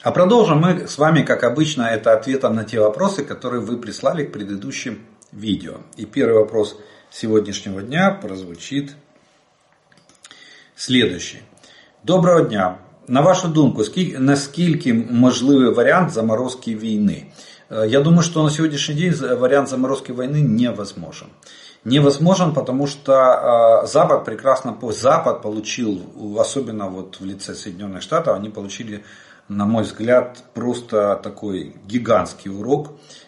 [0.02, 4.24] А продолжим мы с вами, как обычно, это ответом на те вопросы, которые вы прислали
[4.24, 5.82] к предыдущим видео.
[5.98, 8.96] И первый вопрос сегодняшнего дня прозвучит
[10.78, 11.42] следующий.
[12.08, 12.76] Доброго дня.
[13.08, 13.84] На вашу думку,
[14.20, 17.26] наскільки можливий вариант заморозки войны?
[17.70, 21.28] Э, я думаю, что на сегодняшний день вариант заморозки войны невозможен.
[21.86, 26.02] Невозможен, потому что э, Запад прекрасно, Запад получил,
[26.38, 29.04] особенно вот в лице Соединенных Штатов, они получили,
[29.50, 32.88] на мой взгляд, просто такой гигантский урок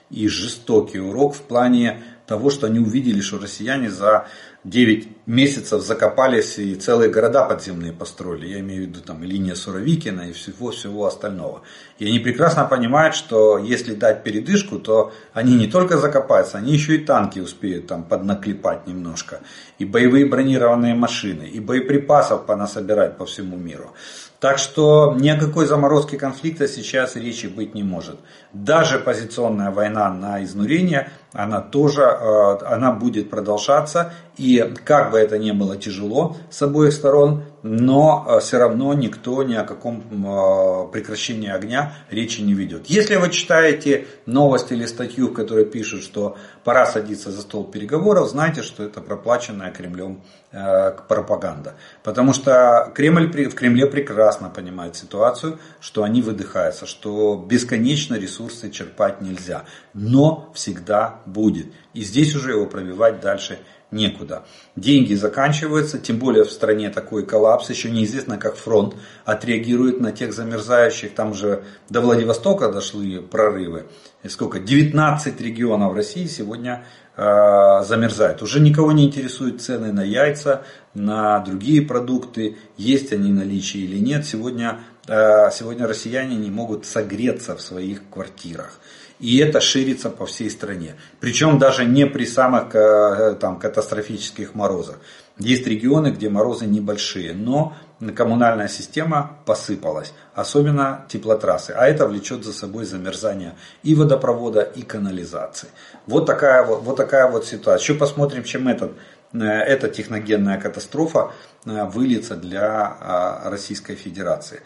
[0.09, 4.27] и жестокий урок в плане того, что они увидели, что россияне за
[4.63, 8.45] 9 месяцев закопались и целые города подземные построили.
[8.47, 11.61] Я имею в виду там линия Суровикина и всего-всего остального.
[11.97, 16.95] И они прекрасно понимают, что если дать передышку, то они не только закопаются, они еще
[16.95, 19.39] и танки успеют там поднаклепать немножко.
[19.79, 23.93] И боевые бронированные машины, и боеприпасов понасобирать по всему миру.
[24.39, 28.19] Так что ни о какой заморозке конфликта сейчас речи быть не может.
[28.53, 34.13] Даже позиционная война на изнурение, она тоже э, она будет продолжаться.
[34.37, 39.43] И как бы это ни было тяжело с обоих сторон, но э, все равно никто
[39.43, 42.87] ни о каком э, прекращении огня речи не ведет.
[42.87, 48.29] Если вы читаете новость или статью, в которой пишут, что пора садиться за стол переговоров,
[48.29, 51.75] знайте, что это проплаченная Кремлем э, пропаганда.
[52.03, 59.21] Потому что Кремль, в Кремле прекрасно понимает ситуацию, что они выдыхаются, что бесконечно ресурсы черпать
[59.21, 59.65] нельзя.
[59.93, 61.67] Но всегда будет.
[61.93, 63.59] И здесь уже его пробивать дальше
[63.91, 64.43] некуда.
[64.75, 70.33] Деньги заканчиваются, тем более в стране такой коллапс, еще неизвестно, как фронт отреагирует на тех
[70.33, 73.87] замерзающих, там же до Владивостока дошли прорывы.
[74.23, 74.59] И сколько?
[74.59, 76.85] 19 регионов России сегодня
[77.15, 78.41] э, замерзают.
[78.41, 80.63] Уже никого не интересуют цены на яйца,
[80.93, 84.25] на другие продукты, есть они наличие или нет.
[84.25, 88.79] Сегодня, э, сегодня россияне не могут согреться в своих квартирах.
[89.19, 90.95] И это ширится по всей стране.
[91.19, 94.99] Причем даже не при самых э, там, катастрофических морозах.
[95.37, 97.73] Есть регионы, где морозы небольшие, но
[98.15, 105.67] коммунальная система посыпалась, особенно теплотрассы, а это влечет за собой замерзание и водопровода, и канализации.
[106.07, 107.83] Вот такая вот, вот такая вот ситуация.
[107.83, 108.93] Еще посмотрим, чем этот,
[109.33, 111.33] э, эта техногенная катастрофа
[111.65, 114.61] э, выльется для Российской Федерации.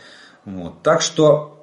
[0.46, 0.84] Вот.
[0.84, 1.60] Так что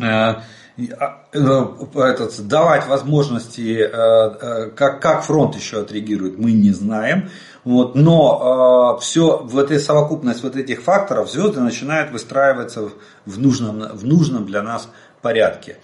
[0.00, 0.42] а,
[0.76, 7.30] этот, давать возможности, э, э, как, как фронт еще отреагирует, мы не знаем.
[7.64, 12.90] Вот, но все, в этой совокупность вот этих факторов звезды начинают выстраиваться
[13.24, 14.88] в нужном, в нужном для нас
[15.20, 15.78] порядке.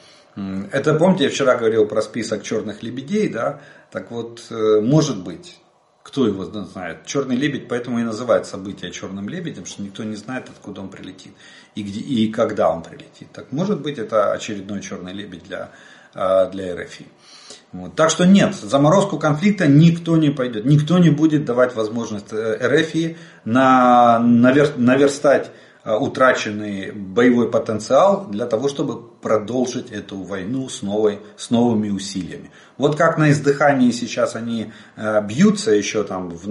[0.70, 3.58] Это, помните, я вчера говорил про список черных лебедей, да?
[3.90, 5.58] Так вот, может быть,
[6.04, 7.04] кто его знает?
[7.04, 11.32] Черный лебедь, поэтому и называют событие черным лебедем, что никто не знает, откуда он прилетит
[11.74, 13.28] и, где, и когда он прилетит.
[13.32, 15.70] Так может быть это очередной черный лебедь для,
[16.14, 17.06] а, для РФИ.
[17.72, 17.94] Вот.
[17.94, 20.66] Так что нет, заморозку конфликта никто не пойдет.
[20.66, 23.16] Никто не будет давать возможность э, РФИ
[23.46, 25.50] на, навер, наверстать
[25.84, 32.50] утраченный боевой потенциал для того, чтобы продолжить эту войну с, новой, с новыми усилиями.
[32.78, 36.48] Вот как на издыхании сейчас они э, бьются еще там в,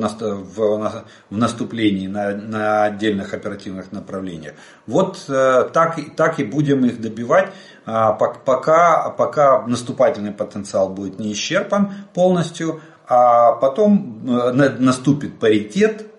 [1.29, 4.55] наступлении на, на отдельных оперативных направлениях.
[4.86, 7.51] Вот э, так, так и будем их добивать,
[7.86, 16.11] пока, пока наступательный потенциал будет не исчерпан полностью, а потом наступит паритет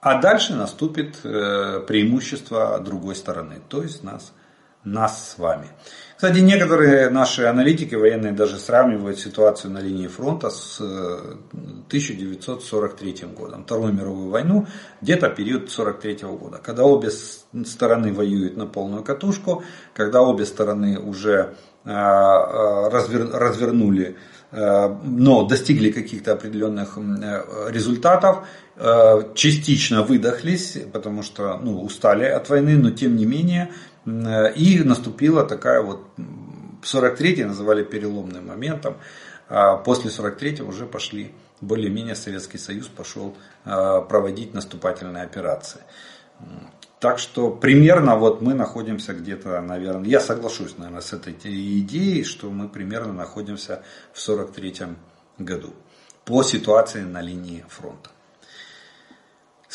[0.00, 4.32] а дальше наступит э, преимущество другой стороны, то есть нас,
[4.82, 5.68] нас с вами.
[6.16, 13.64] Кстати, некоторые наши аналитики военные даже сравнивают ситуацию на линии фронта с 1943 э, годом,
[13.64, 14.66] Вторую мировую войну,
[15.02, 21.56] где-то период 1943 года, когда обе стороны воюют на полную катушку, когда обе стороны уже
[21.84, 24.16] э, развернули
[24.52, 26.98] но достигли каких-то определенных
[27.68, 28.44] результатов,
[28.82, 33.70] Э, частично выдохлись, потому что ну, устали от войны, но тем не менее.
[34.06, 36.00] Э, и наступила такая вот,
[36.82, 38.96] 43-й называли переломным моментом,
[39.50, 41.30] а после 43 уже пошли,
[41.60, 43.36] более-менее Советский Союз пошел
[43.66, 45.82] э, проводить наступательные операции.
[46.99, 51.33] Так что примерно вот мы находимся где-то, наверное, я соглашусь, наверное, с этой
[51.79, 53.83] идеей, что мы примерно находимся
[54.13, 54.73] в 43
[55.37, 55.73] году
[56.23, 58.09] по ситуации на линии фронта.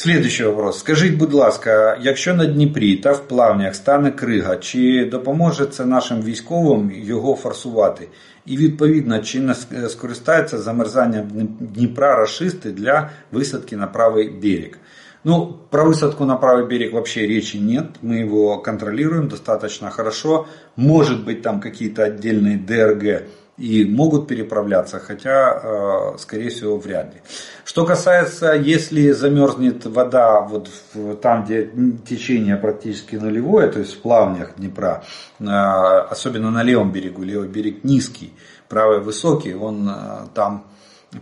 [0.02, 0.78] Слідуючий вопрос.
[0.78, 6.22] Скажіть, будь ласка, якщо на Дніпрі та в плавнях стане крига, чи допоможе це нашим
[6.22, 8.08] військовим його форсувати?
[8.46, 9.54] І відповідно, чи не
[9.88, 11.28] скористаються замерзанням
[11.60, 14.78] Дніпра расисти для висадки на правий берег?
[15.25, 17.95] Ну, про высадку на правый берег вообще речи нет.
[18.03, 20.45] Мы его контролируем достаточно хорошо.
[20.75, 27.21] Может быть там какие-то отдельные ДРГ и могут переправляться, хотя, э, скорее всего, вряд ли.
[27.63, 30.69] Что касается, если замерзнет вода вот
[31.23, 31.71] там, где
[32.07, 35.05] течение практически нулевое, то есть в плавнях Днепра,
[35.39, 38.31] э, особенно на левом берегу, левый берег низкий,
[38.69, 40.67] правый высокий, он э, там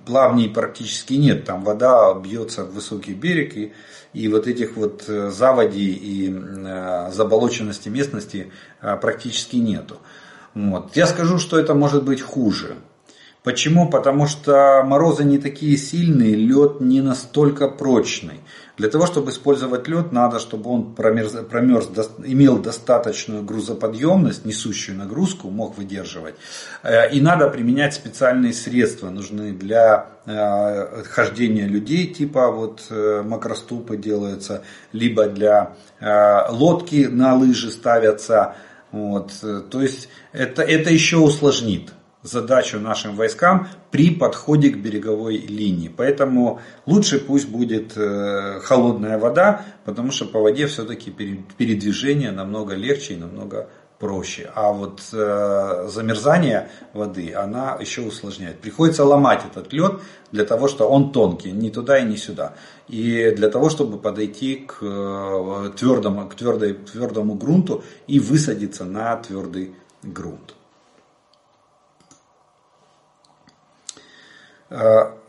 [0.05, 3.73] плавней практически нет, там вода бьется в высокий берег, и,
[4.13, 6.33] и вот этих вот заводей и
[7.11, 9.97] заболоченности местности практически нету.
[10.53, 10.95] Вот.
[10.95, 12.75] Я скажу, что это может быть хуже.
[13.43, 13.89] Почему?
[13.89, 18.39] Потому что морозы не такие сильные, лед не настолько прочный.
[18.75, 21.89] Для того, чтобы использовать лед, надо, чтобы он промерз, промерз
[22.25, 26.33] имел достаточную грузоподъемность, несущую нагрузку, мог выдерживать.
[26.81, 33.95] Э, и надо применять специальные средства, нужны для э, хождения людей, типа вот э, макроступы
[33.95, 35.75] делаются, либо для
[36.49, 38.55] лодки на лыжи ставятся.
[38.91, 39.31] Вот.
[39.69, 41.93] То есть это, это еще усложнит.
[42.23, 45.91] Задачу нашим войскам при подходе к береговой линии.
[45.95, 53.13] Поэтому лучше пусть будет э, холодная вода, потому что по воде все-таки передвижение намного легче
[53.13, 53.67] и намного
[53.99, 54.51] проще.
[54.55, 58.59] А вот э, замерзание воды, она еще усложняет.
[58.59, 60.01] Приходится ломать этот лед
[60.31, 62.53] для того, что он тонкий, ни туда и ни сюда.
[62.89, 69.15] И для того, чтобы подойти к, э, твердому, к твердой, твердому грунту и высадиться на
[69.17, 70.55] твердый грунт.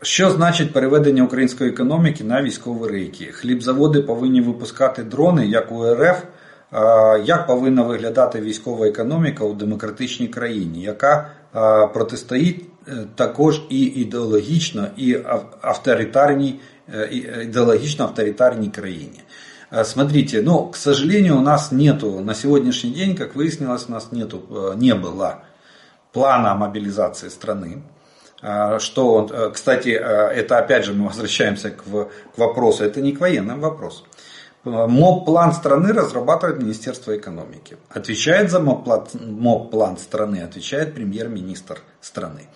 [0.02, 3.24] Що значить переведення української економіки на військові рейки?
[3.24, 6.22] Хлібзаводи повинні випускати дрони, як у РФ.
[7.24, 11.30] Як повинна виглядати військова економіка у демократичній країні, яка
[11.94, 12.64] протистоїть
[13.14, 15.18] також і ідеологічно, і
[15.60, 16.60] авторитарній,
[17.42, 19.20] ідеологічно авторитарній країні?
[19.84, 24.74] Смотрите, ну, к сожалению, у нас нету, на сегодняшний день, как выяснилось, у нас нету,
[24.76, 25.34] не было
[26.12, 27.78] плана мобилизации страны.
[28.47, 33.01] А, что он, э, кстати, э, это опять же мы возвращаемся к, к вопросу, это
[33.01, 34.03] не к военным вопрос.
[34.63, 37.77] МОП-план страны разрабатывает Министерство экономики.
[37.89, 42.47] Отвечает за МОП-план страны, отвечает премьер-министр страны.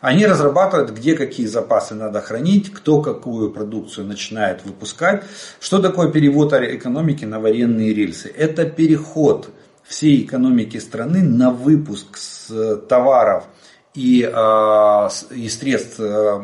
[0.00, 5.24] Они разрабатывают, где какие запасы надо хранить, кто какую продукцию начинает выпускать.
[5.60, 8.32] Что такое перевод экономики на военные рельсы?
[8.36, 9.48] Это переход
[9.82, 12.18] всей экономики страны на выпуск
[12.88, 13.44] товаров
[13.98, 16.40] и, а, и средств э,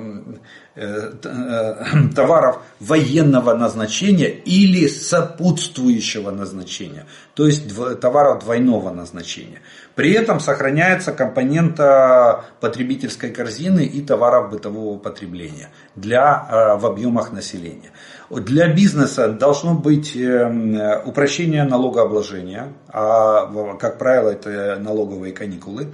[0.75, 1.75] э, э,
[2.17, 9.61] товаров военного назначения или сопутствующего назначения, то есть товаров двойного назначения.
[9.95, 17.93] При этом сохраняется компонента потребительской корзины и товаров бытового потребления для, в объемах населения.
[18.29, 25.93] Для бизнеса должно быть упрощение налогообложения, а как правило это налоговые каникулы.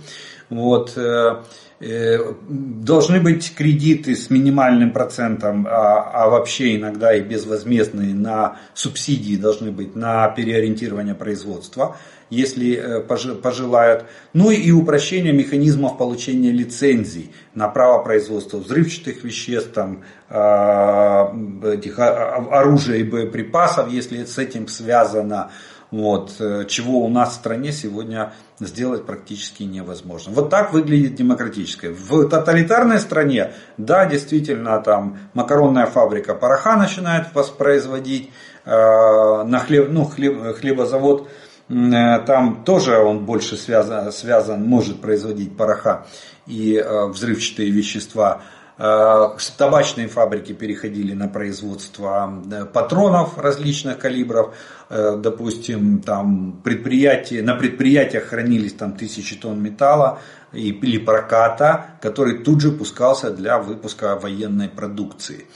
[0.51, 0.95] Вот.
[0.97, 1.43] Э,
[1.81, 9.37] э, должны быть кредиты с минимальным процентом, а, а вообще иногда и безвозмездные на субсидии
[9.37, 11.97] должны быть на переориентирование производства,
[12.31, 14.07] если э, пожелают.
[14.33, 21.33] Ну и упрощение механизмов получения лицензий на право производства взрывчатых веществ, там, а,
[21.65, 25.51] этих, а, оружия и боеприпасов, если с этим связано
[25.91, 30.33] вот, э, чего у нас в стране сегодня сделать практически невозможно.
[30.33, 31.91] Вот так выглядит демократическое.
[31.91, 38.31] В тоталитарной стране, да, действительно, там макаронная фабрика пороха начинает воспроизводить,
[38.65, 41.29] э, на хлеб, ну, хлеб, хлебозавод,
[41.69, 46.07] э, там тоже он больше связан, связан может производить пороха
[46.47, 48.43] и взрывчатые вещества.
[48.83, 54.55] Э, табачные фабрики переходили на производство э, патронов различных калибров.
[54.89, 60.21] Э, допустим, там предприятия, на предприятиях хранились там тысячи тонн металла
[60.55, 65.47] или проката, который тут же пускался для выпуска военной продукции.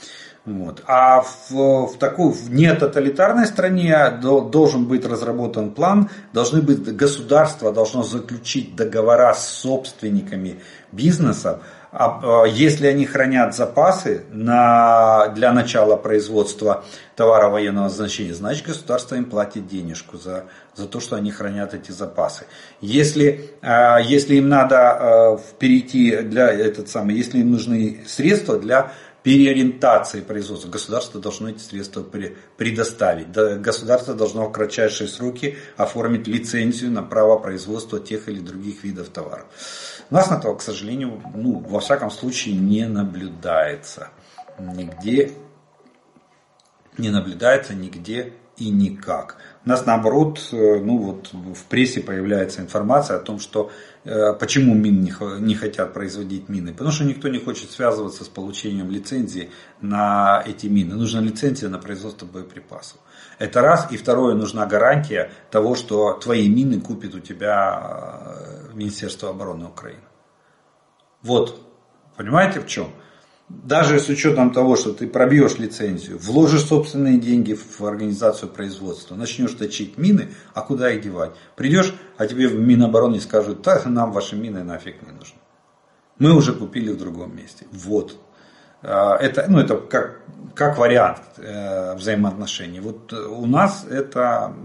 [0.45, 0.83] Вот.
[0.85, 8.03] А в, в такой в нетоталитарной стране должен быть разработан план, должны быть государство должно
[8.03, 10.59] заключить договора с собственниками
[10.91, 11.61] бизнеса
[11.97, 16.83] а, а если они хранят запасы на, для начала производства
[17.15, 20.43] товара военного значения, значит государство им платит денежку за,
[20.75, 22.47] за то, что они хранят эти запасы.
[22.81, 28.91] Если, а, если им надо перейти для этот самый, если им нужны средства для
[29.25, 30.69] переориентации производства.
[30.69, 32.05] Государство должно эти средства
[32.57, 33.31] предоставить.
[33.31, 39.47] Государство должно в кратчайшие сроки оформить лицензию на право производства тех или других видов товаров.
[40.11, 44.09] У нас на этого, к сожалению, ну, во всяком случае не наблюдается.
[44.59, 45.31] Нигде
[46.99, 49.37] не наблюдается нигде и никак.
[49.65, 53.71] У нас наоборот, э, ну вот в прессе появляется информация о том, что
[54.03, 55.11] э, почему мин не,
[55.41, 56.71] не хотят производить мины.
[56.71, 59.49] Потому что никто не хочет связываться с получением лицензии
[59.81, 60.93] на эти мины.
[60.93, 62.99] Нужна лицензия на производство боеприпасов.
[63.39, 63.87] Это раз.
[63.91, 70.03] И второе, нужна гарантия того, что твои мины купит у тебя э, Министерство обороны Украины.
[71.23, 71.59] Вот.
[72.15, 72.91] Понимаете в чем?
[73.47, 79.51] Даже с учетом того, что ты пробьешь лицензию, вложишь собственные деньги в организацию производства, начнешь
[79.51, 81.31] точить мины, а куда их девать?
[81.55, 85.37] Придешь, а тебе в Минобороне скажут, да, нам ваши мины нафиг не нужны.
[86.17, 87.67] Мы уже купили в другом месте.
[87.71, 88.17] Вот.
[88.81, 90.21] А, это, ну, это как,
[90.55, 92.79] как вариант э, взаимоотношений.
[92.79, 94.55] Вот у нас это,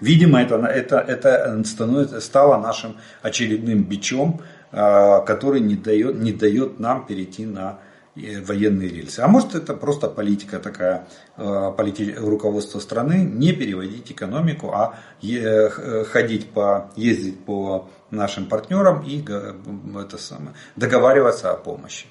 [0.00, 4.42] видимо, это, это, это становится, стало нашим очередным бичом,
[4.72, 7.78] э, который не дает, не дает нам перейти на
[8.14, 9.20] военные рельсы.
[9.20, 11.06] А может это просто политика такая,
[11.36, 12.14] полити...
[12.16, 14.98] руководство страны, не переводить экономику, а
[16.12, 22.06] ходить по, ездить по нашим партнерам и это самое, договариваться о помощи.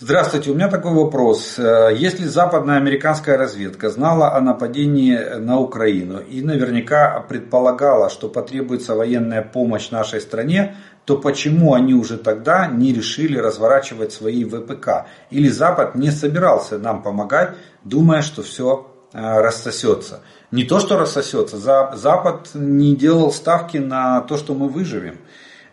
[0.00, 1.58] Здравствуйте, у меня такой вопрос.
[1.58, 8.94] Э, если западная американская разведка знала о нападении на Украину и наверняка предполагала, что потребуется
[8.94, 10.76] военная помощь нашей стране,
[11.08, 15.06] то почему они уже тогда не решили разворачивать свои ВПК?
[15.30, 20.20] Или Запад не собирался нам помогать, думая, что все э, рассосется?
[20.50, 25.16] Не то, что рассосется, Запад не делал ставки на то, что мы выживем.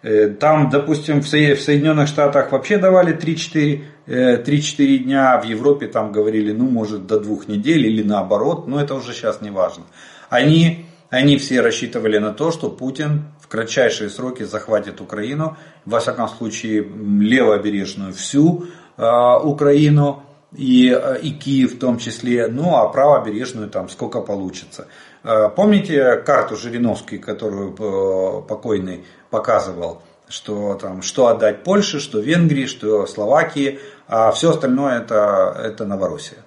[0.04, 6.54] Э, там, допустим, в Соединенных Штатах вообще давали 3-4 3-4 дня, в Европе там говорили,
[6.54, 9.84] ну, может, до двух недель или наоборот, но это уже сейчас не важно.
[10.30, 16.28] Они, они все рассчитывали на то, что Путин в кратчайшие сроки захватит Украину, во всяком
[16.28, 18.66] случае, левобережную всю
[18.98, 20.88] э, Украину, и,
[21.22, 24.88] и Киев в том числе, ну а правобережную там сколько получится.
[25.24, 30.02] Э, помните карту Жириновский, которую э, покойный показывал?
[30.28, 36.40] что там, что отдать Польше, что Венгрии, что Словакии, а все остальное это, это Новороссия.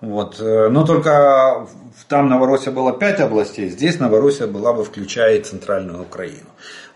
[0.00, 0.36] Вот.
[0.40, 1.66] Э, но только
[2.08, 6.46] там Новороссия была 5 областей, здесь Новороссия была бы включая и центральную Украину.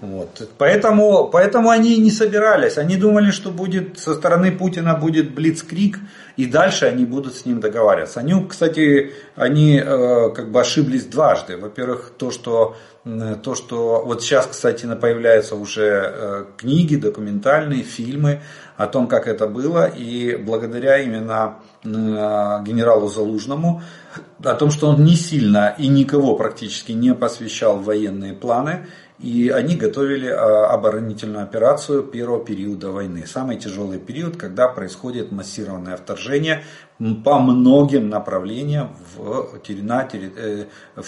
[0.00, 0.48] Вот.
[0.58, 2.78] Поэтому, поэтому они не собирались.
[2.78, 5.98] Они думали, что будет со стороны Путина будет блицкрик,
[6.36, 8.20] и дальше они будут с ним договариваться.
[8.20, 11.56] Они, кстати, они э, как бы ошиблись дважды.
[11.56, 18.42] Во-первых, то, что то, что вот сейчас, кстати, появляются уже э, книги, документальные, фильмы
[18.76, 23.82] о том, как это было, и благодаря именно э, генералу Залужному,
[24.44, 28.86] о том, что он не сильно и никого практически не посвящал военные планы,
[29.22, 33.24] и они готовили а, оборонительную операцию первого периода войны.
[33.26, 36.64] Самый тяжелый период, когда происходит массированное вторжение
[37.24, 39.58] по многим направлениям в, э,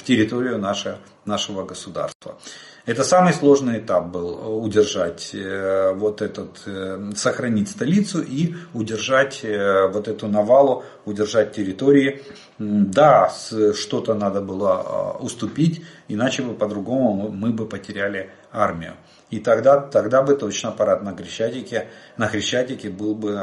[0.02, 2.38] территорию нашего, нашего государства.
[2.86, 10.06] Это самый сложный этап был удержать э, вот этот, э, сохранить столицу и удержать вот
[10.06, 12.22] эту навалу, удержать территории.
[12.58, 13.32] Да,
[13.74, 18.94] что-то надо было уступить, иначе бы по-другому мы бы потеряли армию.
[19.30, 23.40] И тогда, тогда бы точно парад на Хрещатике, на Хрещатике был бы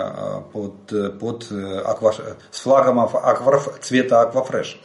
[0.54, 2.14] под, под аква,
[2.52, 4.80] с флагом аква, цвета аквафреш.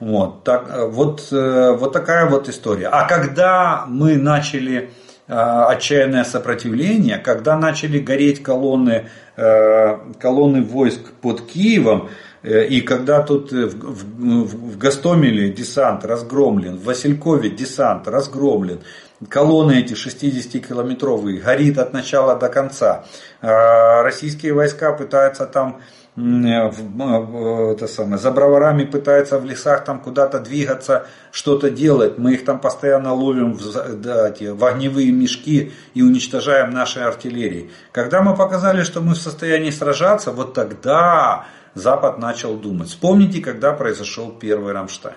[0.00, 2.88] Вот, так, вот, вот такая вот история.
[2.88, 4.90] А когда мы начали
[5.26, 12.10] отчаянное сопротивление, когда начали гореть колонны, колонны войск под Киевом,
[12.44, 18.80] Э, и когда тут э, в, в, в Гастомеле десант разгромлен, в Василькове десант разгромлен,
[19.28, 23.04] колонны эти 60-километровые горит от начала до конца.
[23.40, 25.80] А российские войска пытаются там
[26.16, 32.18] это самое, за броварами пытаются в лесах там куда-то двигаться, что-то делать.
[32.18, 37.72] Мы их там постоянно ловим в, да, эти, в огневые мешки и уничтожаем нашей артиллерией.
[37.90, 42.90] Когда мы показали, что мы в состоянии сражаться, вот тогда Запад начал думать.
[42.90, 45.16] Вспомните, когда произошел первый Рамштайн.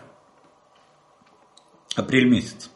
[1.96, 2.72] Апрель месяц.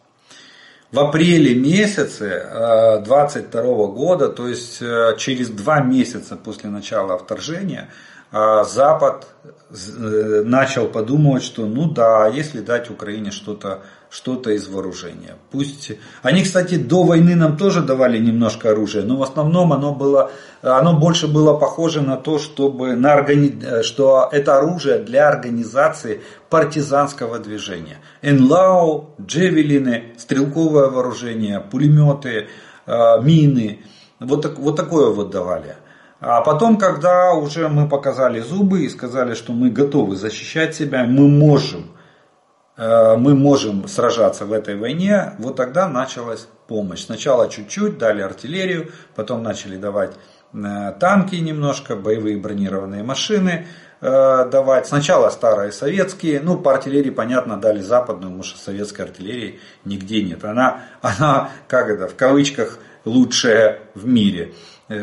[0.92, 7.90] В апреле месяце 22 э, года, то есть э, через два месяца после начала вторжения,
[8.34, 9.28] э, Запад
[9.70, 15.38] начал подумывать, что ну да, если дать Украине что-то что-то из вооружения.
[15.52, 20.32] Пусть они, кстати, до войны нам тоже давали немножко оружия, но в основном оно было,
[20.62, 23.82] оно больше было похоже на то, чтобы на органи...
[23.84, 28.00] что это оружие для организации партизанского движения.
[28.22, 32.50] Энлау, джевелины, стрелковое вооружение, пулеметы,
[32.86, 33.80] э, мины.
[34.20, 35.78] Вот, так, вот такое вот давали.
[36.20, 41.30] А потом, когда уже мы показали зубы и сказали, что мы готовы защищать себя, мы
[41.30, 41.86] можем
[42.82, 47.04] мы можем сражаться в этой войне, вот тогда началась помощь.
[47.04, 50.16] Сначала чуть-чуть, дали артиллерию, потом начали давать
[50.54, 53.68] э, танки немножко, боевые бронированные машины
[54.00, 54.88] э, давать.
[54.88, 60.46] Сначала старые советские, ну по артиллерии, понятно, дали западную, потому что советской артиллерии нигде нет.
[60.46, 64.54] Она, она как это, в кавычках, лучшая в мире.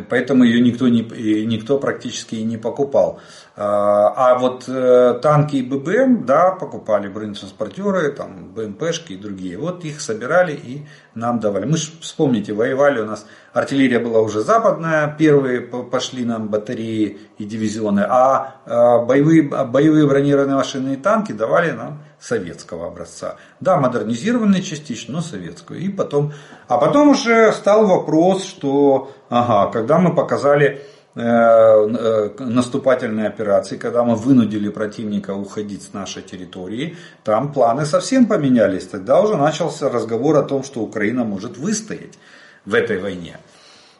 [0.09, 1.03] Поэтому ее никто, не,
[1.45, 3.21] никто практически и не покупал.
[3.61, 9.59] А, а вот э, танки и ББМ, да, покупали бронетранспортеры, там, БМПшки и другие.
[9.59, 10.87] Вот их собирали и
[11.17, 11.65] нам давали.
[11.65, 17.45] Мы же, вспомните, воевали, у нас артиллерия была уже западная, первые пошли нам батареи и
[17.45, 23.39] дивизионы, а, а боевые, боевые бронированные машины и танки давали нам советского образца.
[23.59, 25.81] Да, модернизированный частично, но советскую.
[25.81, 26.33] И потом,
[26.69, 30.81] а потом уже стал вопрос, что ага, когда мы показали
[31.19, 38.27] э, э, наступательные операции, когда мы вынудили противника уходить с нашей территории, там планы совсем
[38.27, 38.87] поменялись.
[38.87, 42.19] Тогда уже начался разговор о том, что Украина может выстоять
[42.65, 43.39] в этой войне.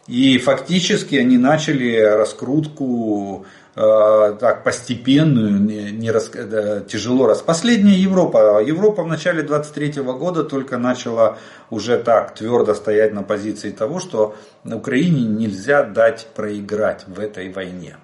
[0.07, 3.45] И фактически они начали раскрутку
[3.79, 7.43] так постепенную, не, не рас, да, тяжело раз.
[7.43, 8.61] Последняя Европа.
[8.61, 11.39] Европа в начале 23 года только начала
[11.71, 17.99] уже так твердо стоять на позиции того, что Украине нельзя дать проиграть в этой войне.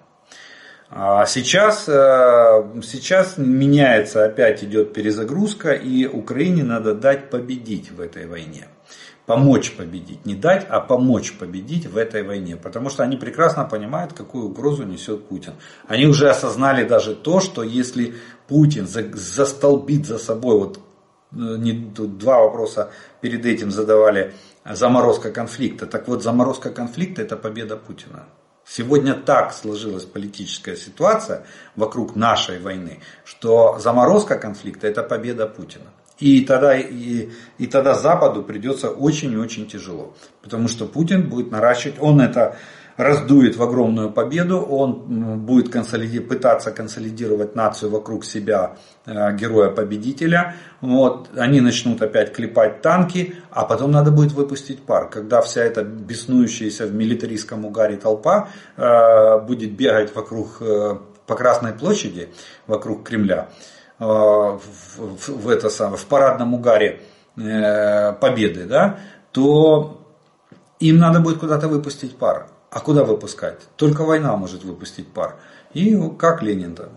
[0.90, 8.26] А сейчас, э, сейчас меняется, опять идет перезагрузка, и Украине надо дать победить в этой
[8.26, 8.68] войне
[9.26, 10.24] помочь победить.
[10.26, 12.56] Не дать, а помочь победить в этой войне.
[12.56, 15.54] Потому что они прекрасно понимают, какую угрозу несет Путин.
[15.88, 18.14] Они уже осознали даже то, что если
[18.48, 20.80] Путин застолбит за собой, вот э,
[21.32, 25.86] не, тут два вопроса перед этим задавали, заморозка конфликта.
[25.86, 28.24] Так вот, заморозка конфликта это победа Путина.
[28.66, 31.46] Сегодня так сложилась политическая ситуация
[31.76, 35.90] вокруг нашей войны, что заморозка конфликта это победа Путина.
[36.18, 40.14] И тогда, и, и тогда Западу придется очень и очень тяжело.
[40.42, 42.56] Потому что Путин будет наращивать, он это
[42.96, 50.54] раздует в огромную победу, он будет консолиди, пытаться консолидировать нацию вокруг себя, э, героя-победителя.
[50.80, 55.08] Вот, они начнут опять клепать танки, а потом надо будет выпустить пар.
[55.10, 60.96] Когда вся эта беснующаяся в милитаристском угаре толпа э, будет бегать вокруг, э,
[61.26, 62.28] по Красной площади,
[62.68, 63.73] вокруг Кремля, Э,
[64.04, 64.60] в,
[64.98, 67.02] в, в, это самое, в парадном угаре
[67.36, 68.98] э, победы, да,
[69.32, 70.00] то
[70.80, 72.48] им надо будет куда-то выпустить пар.
[72.70, 73.60] А куда выпускать?
[73.76, 75.36] Только война может выпустить пар.
[75.74, 76.90] И как Ленин там.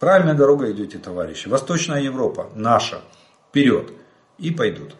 [0.00, 1.48] Правильная дорога идете, товарищи.
[1.48, 3.00] Восточная Европа, наша,
[3.48, 3.92] вперед.
[4.38, 4.94] И пойдут.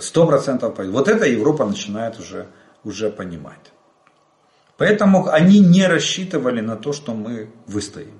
[0.00, 0.94] Сто процентов пойдут.
[0.94, 2.46] Вот эта Европа начинает уже,
[2.84, 3.72] уже понимать.
[4.76, 8.19] Поэтому они не рассчитывали на то, что мы выстоим.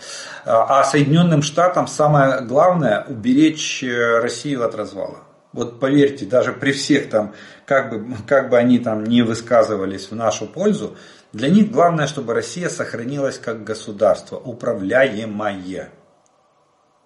[0.46, 5.18] А, а Соединенным Штатам самое главное уберечь э, Россию от развала.
[5.52, 7.34] Вот поверьте, даже при всех там,
[7.66, 10.96] как бы, как бы они там не высказывались в нашу пользу,
[11.36, 15.90] для них главное, чтобы Россия сохранилась как государство, управляемое.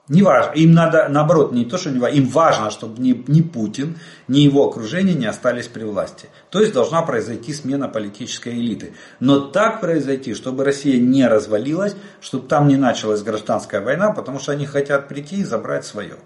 [0.07, 3.43] Не важно, им надо, наоборот, не то, что не важно, им важно, чтобы ни, ни
[3.43, 6.29] Путин, ни его окружение не остались при власти.
[6.51, 8.95] То есть должна произойти смена политической элиты.
[9.19, 14.53] Но так произойти, чтобы Россия не развалилась, чтобы там не началась гражданская война, потому что
[14.53, 16.17] они хотят прийти и забрать свое.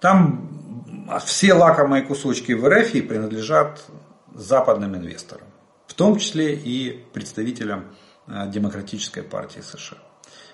[0.00, 3.80] Там все лакомые кусочки в РФ принадлежат
[4.34, 5.51] западным инвесторам
[5.92, 7.94] в том числе и представителям
[8.26, 9.98] э, Демократической партии США.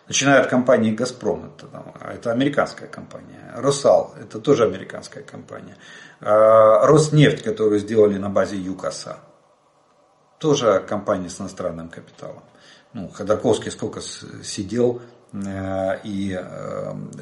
[0.09, 1.69] Начиная от компании «Газпром», это,
[2.03, 5.77] это американская компания, «Росал», это тоже американская компания,
[6.21, 9.21] э, «Роснефть», которую сделали на базе ЮКОСа,
[10.41, 12.43] тоже компания с иностранным капиталом.
[12.93, 16.33] Ну, Ходорковский сколько сидел э, и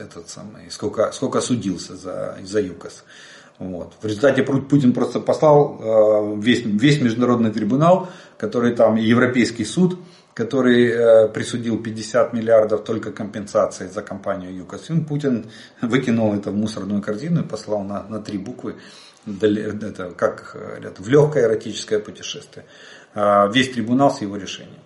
[0.01, 3.05] этот самый, сколько, сколько судился за, за ЮКОС.
[3.59, 3.95] Вот.
[4.01, 9.99] В результате Путин просто послал э, весь, весь международный трибунал, который там Европейский суд,
[10.35, 14.89] который э, присудил 50 миллиардов только компенсации за компанию ЮКОС.
[15.09, 15.47] Путин
[15.81, 18.77] выкинул это в мусорную корзину и послал на, на три буквы
[19.27, 22.67] это, как говорят, в легкое эротическое путешествие.
[23.15, 24.79] Э, весь трибунал с его решением.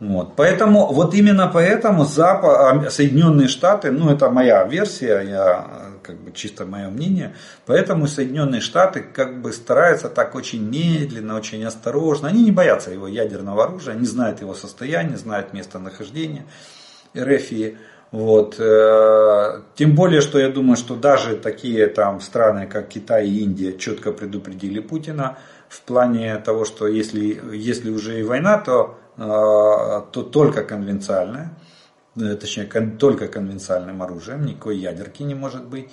[0.00, 0.36] Вот.
[0.36, 6.64] Поэтому, вот именно поэтому Запад, Соединенные Штаты, ну это моя версия, я как бы чисто
[6.64, 7.34] мое мнение.
[7.66, 12.28] Поэтому Соединенные Штаты как бы стараются так очень медленно, очень осторожно.
[12.28, 16.46] Они не боятся его ядерного оружия, они знают его состояние, знают местонахождение
[17.14, 17.76] РФИ.
[18.10, 18.56] Вот.
[18.58, 23.76] Э, тем более, что я думаю, что даже такие там страны, как Китай и Индия,
[23.76, 25.36] четко предупредили Путина
[25.68, 29.20] в плане того, что если, если уже и война, то, э,
[30.10, 31.50] то только конвенциальная.
[32.20, 32.64] Э, точнее
[32.98, 35.88] только конвенциальным оружием, никакой ядерки не может быть.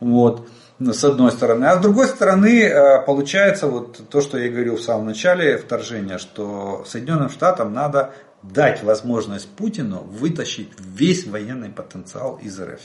[0.00, 0.48] Вот,
[0.78, 1.66] с одной стороны.
[1.66, 6.18] А с другой стороны, э, получается вот то, что я говорил в самом начале вторжения,
[6.18, 8.12] что Соединенным Штатам надо
[8.42, 12.80] дать возможность Путину вытащить весь военный потенциал из РФ.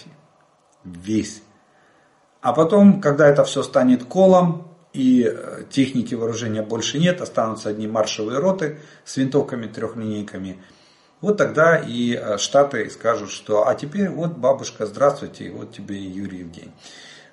[0.83, 1.43] Весь.
[2.41, 7.87] А потом, когда это все станет колом, и э, техники вооружения больше нет, останутся одни
[7.87, 10.61] маршевые роты с винтовками, трехлинейками–
[11.22, 16.43] вот тогда и э, Штаты скажут, что а теперь вот бабушка, здравствуйте, вот тебе Юрий
[16.43, 16.72] день.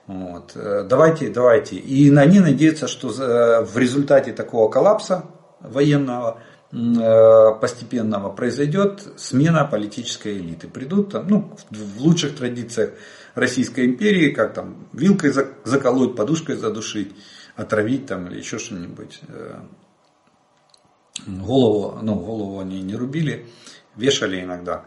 [0.06, 0.52] Вот.
[0.54, 1.76] Э, давайте, давайте.
[1.76, 5.24] И они надеются, что э, в результате такого коллапса
[5.60, 10.68] военного постепенного произойдет смена политической элиты.
[10.68, 12.90] Придут там, ну, в лучших традициях
[13.34, 15.32] Российской империи, как там вилкой
[15.64, 17.16] заколоть, подушкой задушить,
[17.56, 19.20] отравить там или еще что-нибудь.
[21.26, 23.46] Голову, ну, голову они не рубили
[23.98, 24.84] вешали иногда.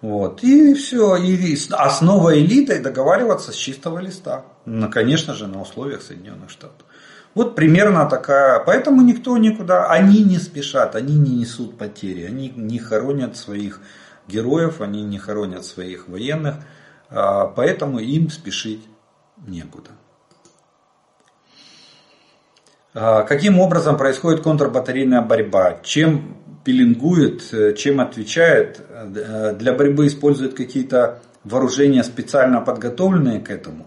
[0.00, 0.42] Вот.
[0.42, 1.16] И все.
[1.16, 4.44] И основа элиты договариваться с чистого листа.
[4.64, 6.86] Ну, конечно же, на условиях Соединенных Штатов.
[7.34, 8.60] Вот примерно такая.
[8.60, 9.88] Поэтому никто никуда.
[9.88, 12.24] Они не спешат, они не несут потери.
[12.24, 13.80] Они не хоронят своих
[14.28, 16.56] героев, они не хоронят своих военных.
[17.10, 18.84] А, поэтому им спешить
[19.46, 19.90] некуда.
[22.92, 25.80] А, каким образом происходит контрбатарейная борьба?
[25.82, 28.80] Чем пеленгует, э, чем отвечает.
[28.90, 33.86] Э, для борьбы использует какие-то вооружения специально подготовленные к этому.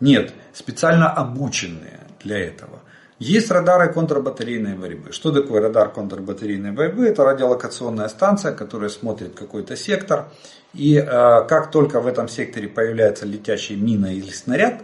[0.00, 2.80] Нет, специально обученные для этого.
[3.18, 5.10] Есть радары контрбатарейной борьбы.
[5.10, 7.06] Что такое радар контрбатарейной борьбы?
[7.06, 10.28] Это радиолокационная станция, которая смотрит какой-то сектор.
[10.72, 14.82] И э, как только в этом секторе появляется летящая мина или снаряд,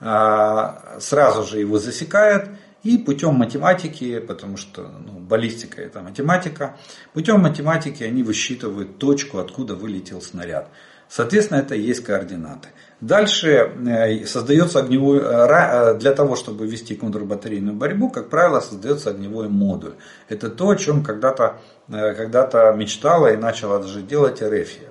[0.00, 2.48] э, сразу же его засекает
[2.82, 6.76] и путем математики, потому что ну, баллистика это математика,
[7.12, 10.68] путем математики они высчитывают точку, откуда вылетел снаряд.
[11.08, 12.68] Соответственно, это и есть координаты.
[13.00, 19.10] Дальше э, создается огневой, э, э, для того, чтобы вести контрбатарейную борьбу, как правило, создается
[19.10, 19.94] огневой модуль.
[20.28, 24.90] Это то, о чем когда-то когда мечтала и начала даже делать Эрефия.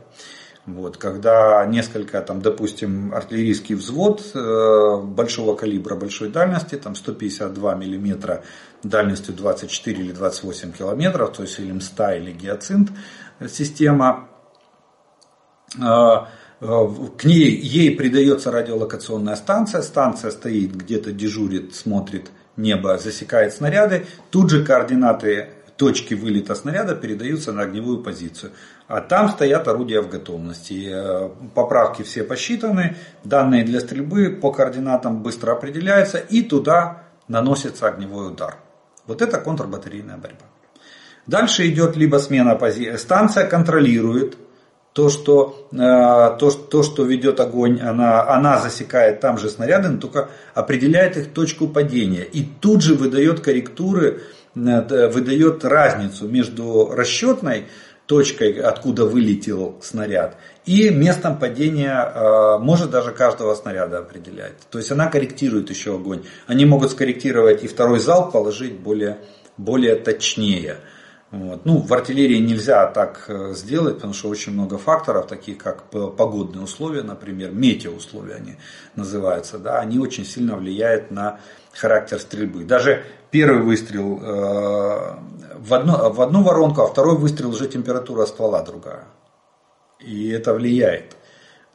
[0.66, 8.44] Вот, когда несколько, там, допустим, артиллерийский взвод э, большого калибра, большой дальности, там 152 миллиметра
[8.84, 12.92] дальностью 24 или 28 километров, то есть или МСТА, или гиацинт
[13.48, 14.30] система,
[15.76, 16.88] э, э,
[17.18, 24.50] к ней, ей придается радиолокационная станция, станция стоит где-то дежурит, смотрит небо, засекает снаряды, тут
[24.52, 25.50] же координаты
[25.80, 28.52] точки вылета снаряда передаются на огневую позицию.
[28.88, 30.90] А там стоят орудия в готовности.
[30.92, 38.28] Э, поправки все посчитаны, данные для стрельбы по координатам быстро определяются и туда наносится огневой
[38.28, 38.58] удар.
[39.08, 40.46] Вот это контрбатарейная борьба.
[41.28, 42.98] Дальше идет либо смена позиции.
[42.98, 44.38] Станция контролирует
[44.92, 49.98] то, что, э, то, то, что ведет огонь, она, она засекает там же снаряды, но
[49.98, 52.24] только определяет их точку падения.
[52.24, 54.24] И тут же выдает корректуры,
[54.56, 57.66] выдает разницу между расчетной
[58.10, 60.36] точкой, откуда вылетел снаряд,
[60.66, 64.54] и местом падения э, может даже каждого снаряда определять.
[64.72, 66.24] То есть она корректирует еще огонь.
[66.48, 69.20] Они могут скорректировать и второй залп положить более,
[69.58, 70.78] более точнее.
[71.30, 71.66] Вот.
[71.66, 76.64] Ну, в артиллерии нельзя так э, сделать, потому что очень много факторов, таких как погодные
[76.64, 78.56] условия, например, метеоусловия они
[78.96, 81.40] называются, да, они очень сильно влияют на
[81.74, 82.64] характер стрельбы.
[82.64, 85.16] Даже первый выстрел э,
[85.58, 89.06] в, одну, в одну воронку, а второй выстрел уже температура ствола другая.
[90.00, 91.16] И это влияет.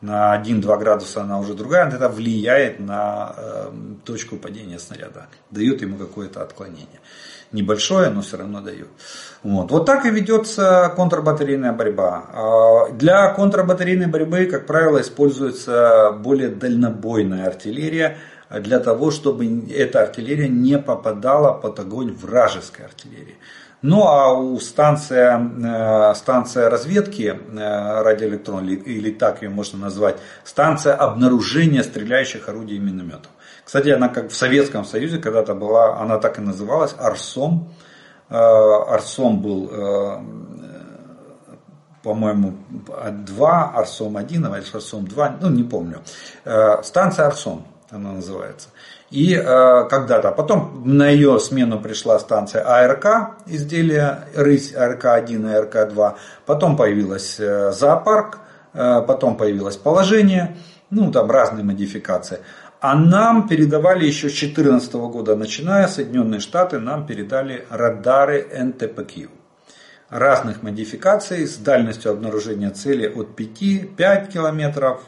[0.01, 3.73] На 1-2 градуса она уже другая, это влияет на э,
[4.05, 5.29] точку падения снаряда.
[5.51, 7.01] Дает ему какое-то отклонение.
[7.53, 8.89] Небольшое, но все равно дает.
[9.43, 9.71] Вот.
[9.71, 12.25] вот так и ведется контрбатарейная борьба.
[12.33, 18.19] А, для контрбатарейной борьбы, как правило, используется более дальнобойная артиллерия,
[18.51, 23.37] для того, чтобы эта артиллерия не попадала под огонь вражеской артиллерии.
[23.87, 30.95] Ну а у станция, э, станция разведки э, радиоэлектронной, или так ее можно назвать, станция
[30.95, 33.31] обнаружения стреляющих орудий и минометов.
[33.63, 37.75] Кстати, она как в Советском Союзе когда-то была, она так и называлась, Арсом.
[38.31, 39.71] Э, Арсом был
[42.03, 42.55] по-моему,
[43.27, 46.03] 2, Арсом-1 или Арсом-2, ну не помню.
[46.83, 48.69] Станция Арсом она называется.
[49.11, 56.15] И э, когда-то, потом на ее смену пришла станция АРК, изделия рысь АРК-1 и АРК-2,
[56.47, 58.39] потом появилась э, зоопарк,
[58.73, 60.57] э, потом появилось положение,
[60.91, 62.41] ну там разные модификации.
[62.81, 69.31] А нам передавали еще с 2014 года, начиная Соединенные Штаты, нам передали радары НТПК
[70.11, 75.03] разных модификаций с дальностью обнаружения цели от 5, 5 километров,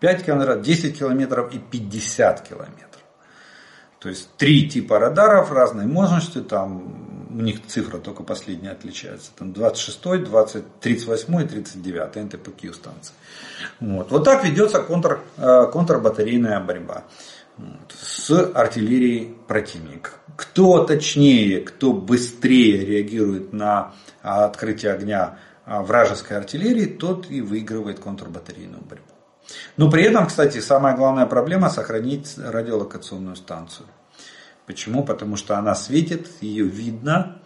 [0.00, 2.86] 5 километров, 10 километров и 50 километров.
[4.00, 9.30] То есть три типа радаров разной мощности, там у них цифра только последняя отличается.
[9.38, 13.14] Там 26, 20, 38 и 39 НТПК станции.
[13.78, 14.10] Вот.
[14.10, 17.04] вот так ведется контр, э, контрбатарейная борьба
[17.90, 20.12] с артиллерией противника.
[20.36, 28.82] Кто точнее, кто быстрее реагирует на открытие огня а, вражеской артиллерии, тот и выигрывает контрбатарейную
[28.82, 29.09] борьбу.
[29.76, 33.86] Но при этом, кстати, самая главная проблема сохранить радиолокационную станцию.
[34.66, 35.04] Почему?
[35.04, 37.40] Потому что она светит, ее видно,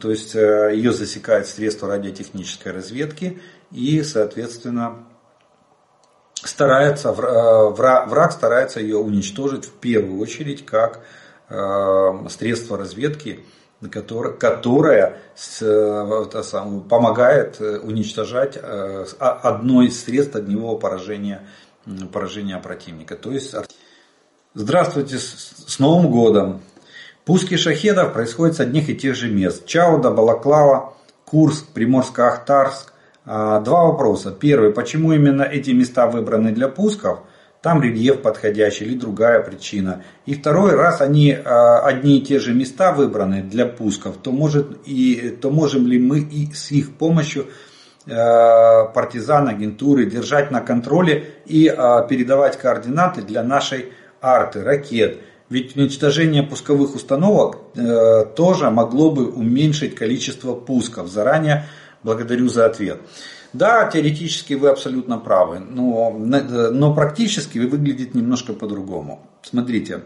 [0.00, 3.40] то есть э, ее засекает средства радиотехнической разведки
[3.70, 5.06] и, соответственно,
[6.34, 11.00] старается, э, враг старается ее уничтожить в первую очередь как
[11.48, 13.44] э, средство разведки,
[13.88, 15.16] которое, которое
[16.88, 18.58] помогает уничтожать
[19.18, 21.46] одно из средств огневого поражения,
[22.12, 23.16] поражения противника.
[23.16, 23.54] То есть,
[24.54, 26.60] здравствуйте, с Новым годом!
[27.24, 29.66] Пуски шахедов происходят с одних и тех же мест.
[29.66, 32.92] Чауда, Балаклава, Курск, Приморско-Ахтарск.
[33.24, 34.32] А, два вопроса.
[34.32, 34.72] Первый.
[34.72, 37.20] Почему именно эти места выбраны для пусков?
[37.62, 40.02] Там рельеф подходящий или другая причина.
[40.24, 44.78] И второй, раз они а, одни и те же места выбраны для пусков, то, может
[44.86, 47.48] и, то можем ли мы и с их помощью
[48.08, 51.64] а, партизан, агентуры держать на контроле и
[52.08, 55.20] передавать координаты для нашей арты, ракет.
[55.50, 61.08] Ведь уничтожение пусковых установок э, тоже могло бы уменьшить количество пусков.
[61.08, 61.66] Заранее
[62.04, 63.00] благодарю за ответ.
[63.52, 69.26] Да, теоретически вы абсолютно правы, но, но практически выглядит немножко по-другому.
[69.42, 70.02] Смотрите,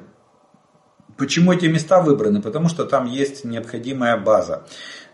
[1.17, 2.41] почему эти места выбраны?
[2.41, 4.65] Потому что там есть необходимая база,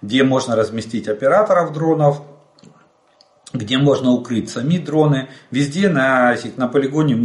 [0.01, 2.22] где можно разместить операторов дронов,
[3.53, 5.29] где можно укрыть сами дроны.
[5.51, 7.17] Везде на, на полигоне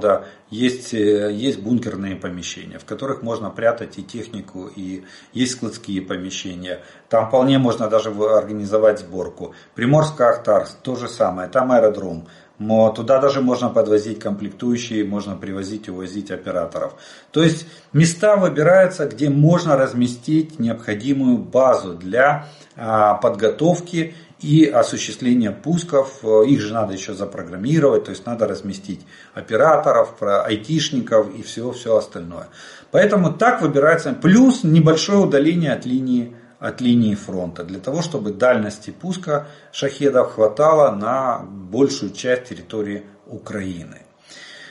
[0.00, 6.02] да, есть, э, есть бункерные помещения, в которых можно прятать и технику, и есть складские
[6.02, 6.80] помещения.
[7.08, 9.54] Там вполне можно даже организовать сборку.
[9.74, 12.28] Приморская Ахтарск то же самое, там аэродром.
[12.58, 16.94] Но туда даже можно подвозить комплектующие, можно привозить и увозить операторов.
[17.32, 22.46] То есть места выбираются, где можно разместить необходимую базу для
[22.76, 29.00] а, подготовки и осуществление пусков, их же надо еще запрограммировать, то есть надо разместить
[29.32, 32.48] операторов, айтишников и все, все остальное.
[32.90, 38.90] Поэтому так выбирается, плюс небольшое удаление от линии, от линии фронта, для того, чтобы дальности
[38.90, 44.02] пуска шахедов хватало на большую часть территории Украины.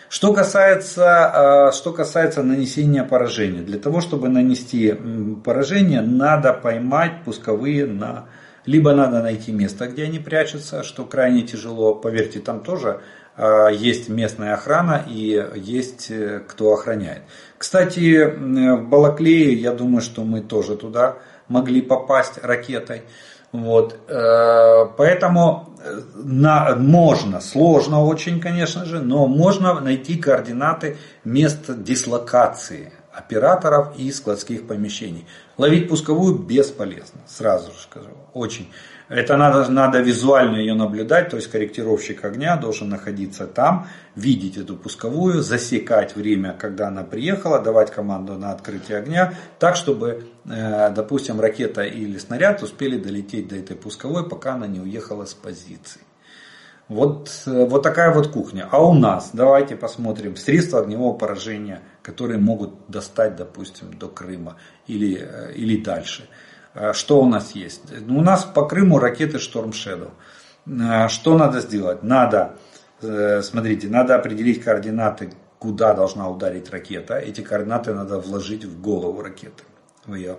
[0.07, 4.93] Что касается, э, что касается нанесения поражения, для того, чтобы нанести
[5.43, 8.25] поражение, надо поймать пусковые на
[8.65, 11.95] либо надо найти место, где они прячутся, что крайне тяжело.
[11.95, 13.01] Поверьте, там тоже
[13.35, 17.23] а, есть местная охрана и есть э, кто охраняет.
[17.57, 23.03] Кстати, в Балаклее, я думаю, что мы тоже туда могли попасть ракетой.
[23.51, 23.99] Вот.
[24.07, 32.91] Э, поэтому э, на, можно, сложно очень, конечно же, но можно найти координаты мест дислокации
[33.13, 35.27] операторов и складских помещений.
[35.57, 38.71] Ловить пусковую бесполезно, сразу же скажу, очень.
[39.09, 44.75] Это надо, надо визуально ее наблюдать, то есть корректировщик огня должен находиться там, видеть эту
[44.75, 51.39] пусковую, засекать время, когда она приехала, давать команду на открытие огня, так, чтобы, э, допустим,
[51.39, 56.01] ракета или снаряд успели долететь до этой пусковой, пока она не уехала с позиции.
[56.87, 58.67] Вот, э, вот такая вот кухня.
[58.71, 64.57] А у нас, давайте посмотрим, средства огневого поражения, которые могут достать, допустим, до Крыма
[64.87, 66.27] или, э, или дальше.
[66.73, 67.83] Э, что у нас есть?
[68.07, 70.11] У нас по Крыму ракеты Storm Shadow.
[71.09, 72.03] Что надо сделать?
[72.03, 72.57] Надо,
[73.01, 77.15] смотрите, надо определить координаты, куда должна ударить ракета.
[77.15, 79.63] Эти координаты надо вложить в голову ракеты
[80.07, 80.37] ее.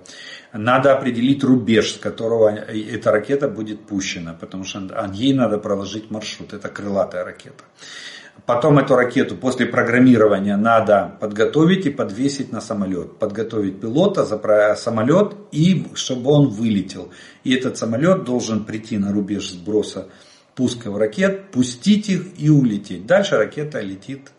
[0.53, 4.81] Надо определить рубеж, с которого эта ракета будет пущена, потому что
[5.13, 6.53] ей надо проложить маршрут.
[6.53, 7.65] Это крылатая ракета.
[8.47, 13.19] Потом эту ракету после программирования надо подготовить и подвесить на самолет.
[13.19, 17.11] Подготовить пилота, за самолет и чтобы он вылетел.
[17.43, 20.09] И этот самолет должен прийти на рубеж сброса
[20.55, 23.07] пусков ракет, пустить их и улететь.
[23.07, 24.31] Дальше ракета летит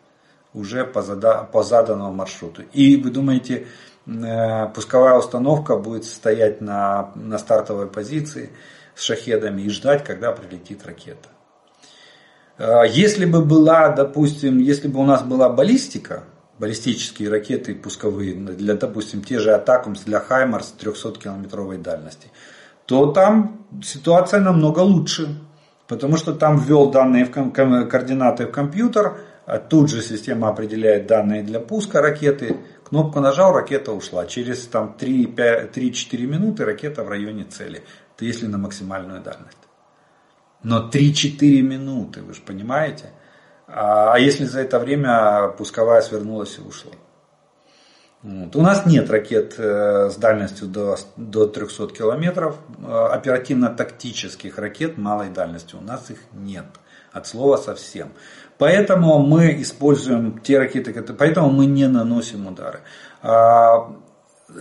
[0.54, 2.62] уже по, зада, по заданному маршруту.
[2.74, 3.66] И вы думаете,
[4.06, 8.52] э, пусковая установка будет стоять на, на стартовой позиции
[8.94, 11.30] с шахедами и ждать, когда прилетит ракета.
[12.58, 16.24] Э, если бы была, допустим, если бы у нас была баллистика,
[16.60, 22.30] баллистические ракеты пусковые, для, допустим, те же Атакумс для Хаймарс 300-километровой дальности,
[22.86, 25.38] то там ситуация намного лучше.
[25.88, 31.44] Потому что там ввел данные в координаты в компьютер, а тут же система определяет данные
[31.44, 34.26] для пуска ракеты, кнопку нажал, ракета ушла.
[34.26, 37.84] Через 3-4 минуты ракета в районе цели.
[38.16, 39.65] Это если на максимальную дальность.
[40.66, 43.12] Но 3-4 минуты, вы же понимаете?
[43.68, 46.92] А, а если за это время пусковая свернулась и ушла?
[48.24, 48.56] Вот.
[48.56, 55.30] У нас нет ракет э, с дальностью до, до 300 километров, э, оперативно-тактических ракет малой
[55.30, 55.76] дальности.
[55.76, 56.66] У нас их нет,
[57.12, 58.14] от слова совсем.
[58.58, 62.80] Поэтому мы используем те ракеты, поэтому мы не наносим удары.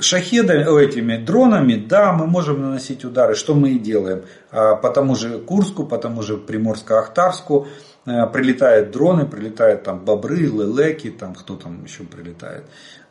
[0.01, 4.22] Шахедами, этими дронами, да, мы можем наносить удары, что мы и делаем.
[4.51, 7.66] А, по тому же Курску, по тому же Приморско-Ахтарску
[8.07, 12.64] э, прилетают дроны, прилетают там бобры, лелеки, там кто там еще прилетает.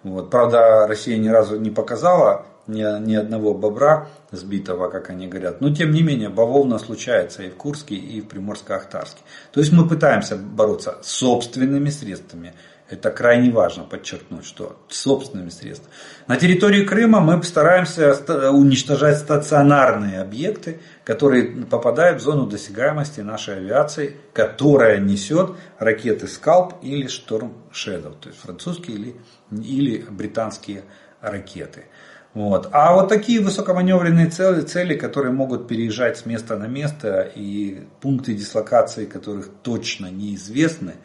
[0.03, 0.29] Вот.
[0.29, 5.61] Правда, Россия ни разу не показала ни, ни одного бобра сбитого, как они говорят.
[5.61, 9.21] Но тем не менее, бавовна случается и в Курске, и в Приморско-Ахтарске.
[9.51, 12.53] То есть мы пытаемся бороться собственными средствами.
[12.93, 15.91] Это крайне важно подчеркнуть, что собственными средствами.
[16.27, 18.13] На территории Крыма мы стараемся
[18.51, 27.07] уничтожать стационарные объекты, которые попадают в зону досягаемости нашей авиации, которая несет ракеты Скалп или
[27.07, 29.15] Шторм Shadow, то есть французские или,
[29.51, 30.83] или британские
[31.19, 31.85] ракеты.
[32.33, 32.69] Вот.
[32.71, 38.33] А вот такие высокоманевренные цели, цели, которые могут переезжать с места на место и пункты
[38.33, 40.95] дислокации которых точно неизвестны,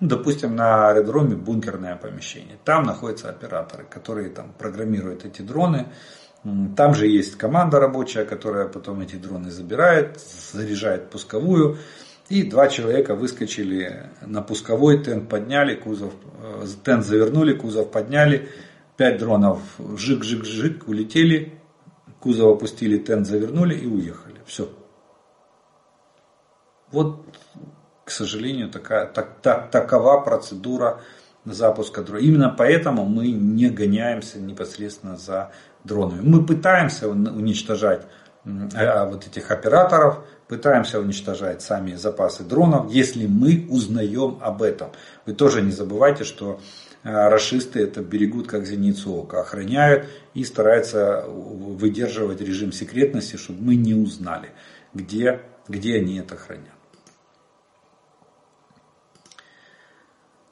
[0.00, 2.56] ну, допустим, на аэродроме бункерное помещение.
[2.64, 5.88] Там находятся операторы, которые там программируют эти дроны.
[6.76, 11.78] Там же есть команда рабочая, которая потом эти дроны забирает, заряжает пусковую.
[12.28, 18.50] И два человека выскочили на пусковой, тент подняли, кузов, э, тент завернули, кузов подняли.
[18.98, 21.58] Пять дронов жик-жик-жик улетели,
[22.20, 24.36] кузов опустили, тент завернули и уехали.
[24.44, 24.68] Все.
[26.92, 27.24] Вот
[28.08, 31.02] к сожалению, такая, так, так, такова процедура
[31.44, 32.22] запуска дрона.
[32.22, 35.50] Именно поэтому мы не гоняемся непосредственно за
[35.84, 36.22] дронами.
[36.22, 38.06] Мы пытаемся уничтожать
[38.74, 44.88] а, вот этих операторов, пытаемся уничтожать сами запасы дронов, если мы узнаем об этом.
[45.26, 46.60] Вы тоже не забывайте, что
[47.04, 53.74] а, расисты это берегут как зеницу ока, охраняют и стараются выдерживать режим секретности, чтобы мы
[53.74, 54.48] не узнали,
[54.94, 56.77] где, где они это хранят.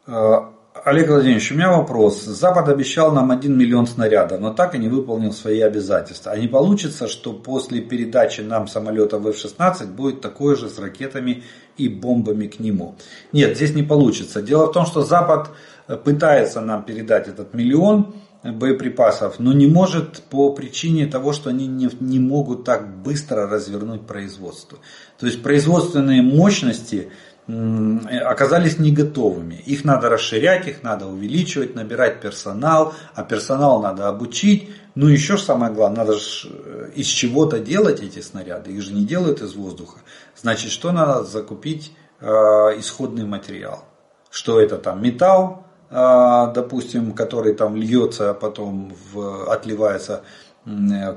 [0.07, 2.23] Олег Владимирович, у меня вопрос.
[2.23, 6.31] Запад обещал нам 1 миллион снарядов, но так и не выполнил свои обязательства.
[6.31, 11.43] А не получится, что после передачи нам самолета F-16 будет такое же с ракетами
[11.77, 12.95] и бомбами к нему?
[13.33, 14.43] Нет, здесь не получится.
[14.43, 15.51] Дело в том, что Запад
[15.89, 18.15] э, пытается нам передать этот миллион
[18.53, 24.07] боеприпасов, но не может по причине того, что они не, не могут так быстро развернуть
[24.07, 24.79] производство.
[25.19, 27.11] То есть производственные мощности
[27.49, 29.55] оказались не готовыми.
[29.55, 34.71] Их надо расширять, их надо увеличивать, набирать персонал, а персонал надо обучить.
[34.97, 39.05] Ну еще самое главное, надо же э, из чего-то делать эти снаряды, их же не
[39.05, 40.01] делают из воздуха.
[40.35, 43.85] Значит, что надо закупить э, исходный материал.
[44.31, 50.23] Что это там металл, э, допустим, который там льется, а потом в, отливается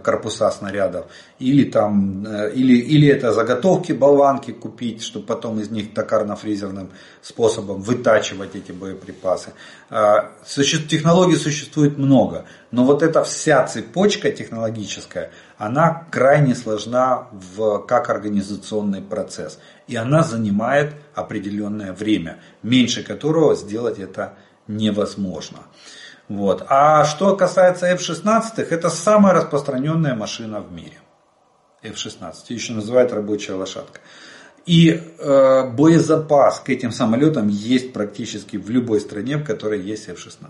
[0.03, 1.07] корпуса снарядов,
[1.39, 6.89] или, там, э, или, или это заготовки, болванки купить, чтобы потом из них токарно-фрезерным
[7.21, 9.53] способом вытачивать эти боеприпасы.
[9.89, 18.11] А, технологий существует много, но вот эта вся цепочка технологическая, она крайне сложна в, как
[18.11, 19.59] организационный процесс.
[19.87, 24.35] И она занимает определенное время, меньше которого сделать это
[24.67, 25.59] невозможно.
[26.29, 26.63] Вот.
[26.69, 30.99] А что касается F-16, это самая распространенная машина в мире.
[31.81, 33.99] F-16, еще называют рабочая лошадка.
[34.65, 40.47] И э, боезапас к этим самолетам есть практически в любой стране, в которой есть F-16.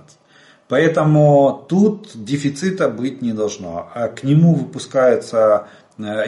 [0.68, 3.90] Поэтому тут дефицита быть не должно.
[3.94, 5.68] А к нему выпускаются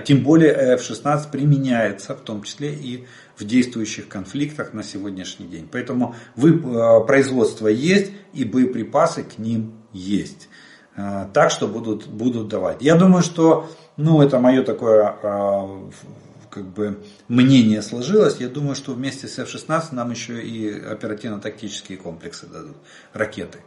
[0.06, 3.06] Тем более F-16 применяется, в том числе и
[3.42, 5.68] в действующих конфликтах на сегодняшний день.
[5.70, 6.60] Поэтому вы,
[7.06, 10.48] производство есть и боеприпасы к ним есть.
[10.96, 12.82] Так что будут, будут давать.
[12.82, 15.16] Я думаю, что ну, это мое такое
[16.50, 22.46] как бы мнение сложилось, я думаю, что вместе с F-16 нам еще и оперативно-тактические комплексы
[22.46, 22.76] дадут,
[23.14, 23.60] ракеты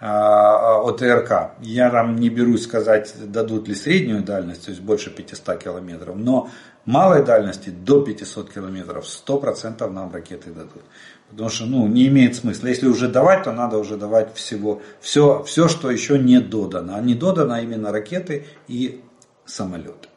[0.00, 1.56] от РК.
[1.60, 6.48] Я там не берусь сказать, дадут ли среднюю дальность, то есть больше 500 километров, но
[6.88, 10.82] малой дальности до 500 километров 100% нам ракеты дадут.
[11.30, 12.68] Потому что ну, не имеет смысла.
[12.68, 16.94] Если уже давать, то надо уже давать всего, все, все, что еще не додано.
[16.96, 19.04] А не додано именно ракеты и
[19.44, 20.08] самолеты.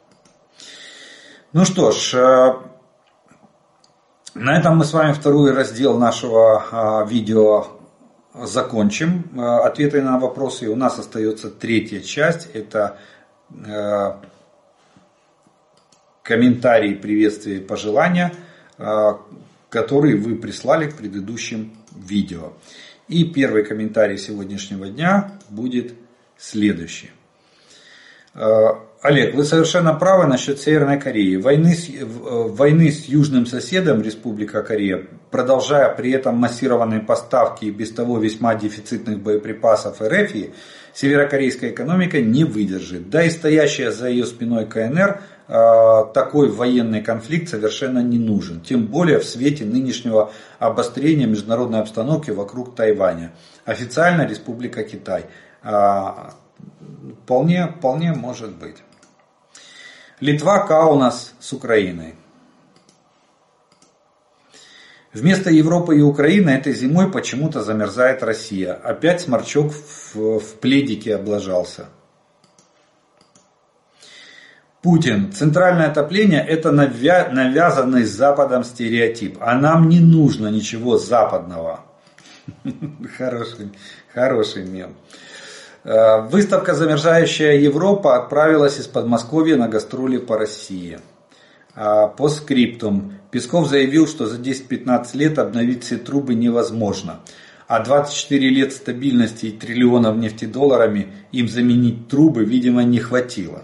[1.52, 2.54] Ну что ж, э,
[4.34, 7.66] на этом мы с вами второй раздел нашего а, видео
[8.32, 9.30] закончим.
[9.36, 10.68] Э, ответы на вопросы.
[10.68, 12.48] У нас остается третья часть.
[12.54, 12.96] Это
[13.50, 14.12] э,
[16.22, 18.32] комментарии, приветствия и пожелания,
[19.68, 22.52] которые вы прислали к предыдущим видео.
[23.08, 25.94] И первый комментарий сегодняшнего дня будет
[26.38, 27.10] следующий.
[29.02, 31.34] Олег, вы совершенно правы насчет Северной Кореи.
[31.34, 37.90] Войны с, войны с южным соседом Республика Корея, продолжая при этом массированные поставки и без
[37.90, 40.30] того весьма дефицитных боеприпасов РФ,
[40.94, 43.10] северокорейская экономика не выдержит.
[43.10, 45.22] Да и стоящая за ее спиной КНР а,
[45.52, 48.62] такой военный конфликт совершенно не нужен.
[48.62, 53.32] Тем более в свете нынешнего обострения международной обстановки вокруг Тайваня.
[53.66, 55.26] Официально Республика Китай.
[55.62, 56.32] А,
[57.24, 58.76] вполне, вполне может быть.
[60.20, 62.14] Литва Каунас с Украиной.
[65.12, 68.72] Вместо Европы и Украины этой зимой почему-то замерзает Россия.
[68.72, 71.88] Опять сморчок в, в пледике облажался.
[74.82, 75.32] Путин.
[75.32, 77.28] Центральное отопление это навя...
[77.30, 79.38] навязанный Западом стереотип.
[79.40, 81.80] А нам не нужно ничего западного.
[83.16, 83.70] Хороший,
[84.12, 84.96] хороший мем.
[85.84, 90.98] Э, выставка «Замерзающая Европа» отправилась из Подмосковья на гастроли по России.
[91.74, 93.14] А, по скриптум.
[93.30, 97.20] Песков заявил, что за 10-15 лет обновить все трубы невозможно.
[97.68, 103.62] А 24 лет стабильности и триллионов нефтедолларами им заменить трубы, видимо, не хватило.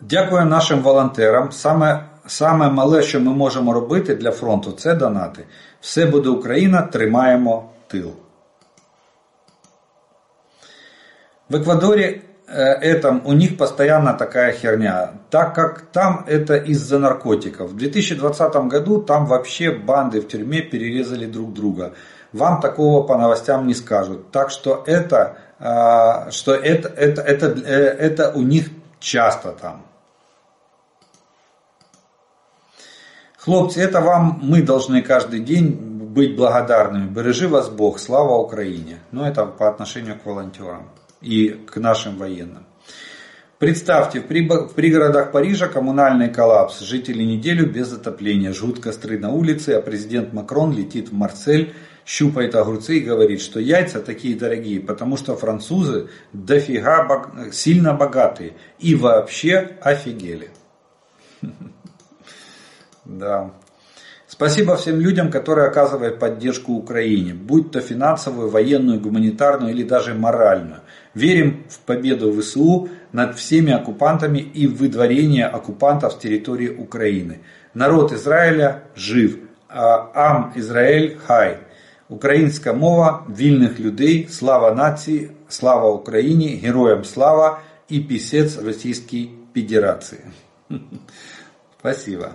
[0.00, 1.52] Дякую нашим волонтерам.
[1.52, 5.44] Саме Саме мале, що ми можемо робити для фронту, це донати.
[5.80, 8.12] Все буде Україна, тримаємо тил.
[11.48, 12.22] В Эквадоре
[12.82, 17.70] этом у них постоянно такая херня, так как там это из-за наркотиков.
[17.70, 21.92] В 2020 году там вообще банды в тюрьме перерезали друг друга.
[22.32, 24.30] Вам такого по новостям не скажут.
[24.32, 28.68] Так что это, что это, это, это, это у них
[29.00, 29.86] часто там.
[33.38, 37.08] Хлопцы, это вам мы должны каждый день быть благодарными.
[37.08, 38.98] Бережи вас Бог, слава Украине.
[39.12, 40.88] Ну, это по отношению к волонтерам
[41.20, 42.66] и к нашим военным.
[43.58, 46.80] Представьте, в пригородах Парижа коммунальный коллапс.
[46.80, 51.72] Жители неделю без отопления, жгут костры на улице, а президент Макрон летит в Марсель,
[52.06, 58.94] щупает огурцы и говорит, что яйца такие дорогие, потому что французы дофига сильно богатые и
[58.94, 60.50] вообще офигели.
[63.08, 63.52] Да.
[64.26, 70.80] Спасибо всем людям, которые оказывают поддержку Украине, будь то финансовую, военную, гуманитарную или даже моральную.
[71.14, 77.42] Верим в победу ВСУ над всеми оккупантами и выдворение оккупантов с территории Украины.
[77.74, 79.38] Народ Израиля жив,
[79.68, 81.60] а Ам Израиль хай.
[82.09, 90.19] Українська мова вільних людей, слава нації, слава Україні, героям слава и писец Российской Федерации.
[91.79, 92.25] Спасибо.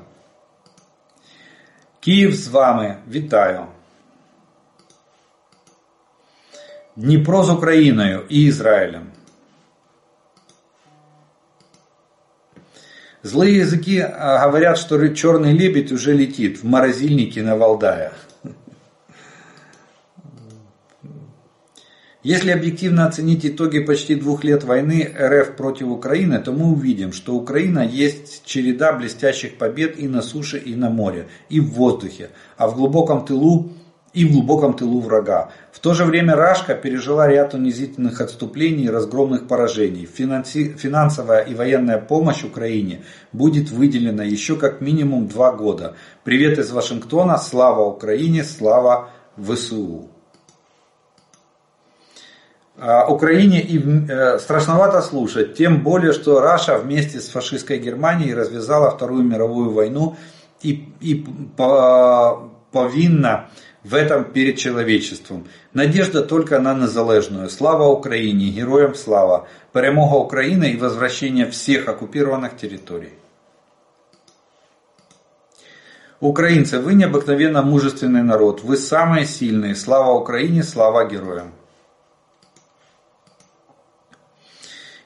[2.00, 3.60] Київ з вами вітаю.
[6.96, 9.06] Дніпро з Україною і Израилем.
[13.22, 18.12] Злые языки говорят, что черный лебедь уже летит в морозильнике на Валдая.
[22.23, 27.33] Если объективно оценить итоги почти двух лет войны РФ против Украины, то мы увидим, что
[27.33, 32.67] Украина есть череда блестящих побед и на суше, и на море, и в воздухе, а
[32.67, 33.71] в глубоком тылу
[34.13, 35.49] и в глубоком тылу врага.
[35.71, 40.05] В то же время Рашка пережила ряд унизительных отступлений и разгромных поражений.
[40.05, 40.75] Финанси...
[40.77, 43.01] Финансовая и военная помощь Украине
[43.33, 45.95] будет выделена еще как минимум два года.
[46.23, 50.10] Привет из Вашингтона, слава Украине, слава ВСУ.
[52.81, 59.23] Украине и э, страшновато слушать, тем более, что Раша вместе с фашистской Германией развязала Вторую
[59.23, 60.15] мировую войну
[60.63, 61.25] и, и
[62.71, 63.49] повинна
[63.83, 65.47] в этом перед человечеством.
[65.73, 67.49] Надежда только на незалежную.
[67.49, 73.13] Слава Украине, героям слава, перемога України и возвращение всех оккупированных территорий.
[76.19, 79.75] Украинцы, вы необыкновенно мужественный народ, вы самые сильные.
[79.75, 81.53] Слава Украине, слава героям.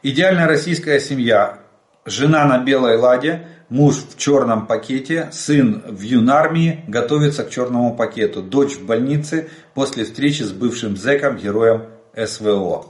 [0.07, 1.57] Идеальная российская семья.
[2.05, 8.43] Жена на белой ладе, муж в черном пакете, сын в юнармии готовится к черному пакету,
[8.43, 12.85] дочь в больнице после встречи с бывшим зэком, героем СВО.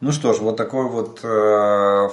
[0.00, 2.08] Ну что ж, вот такой вот э,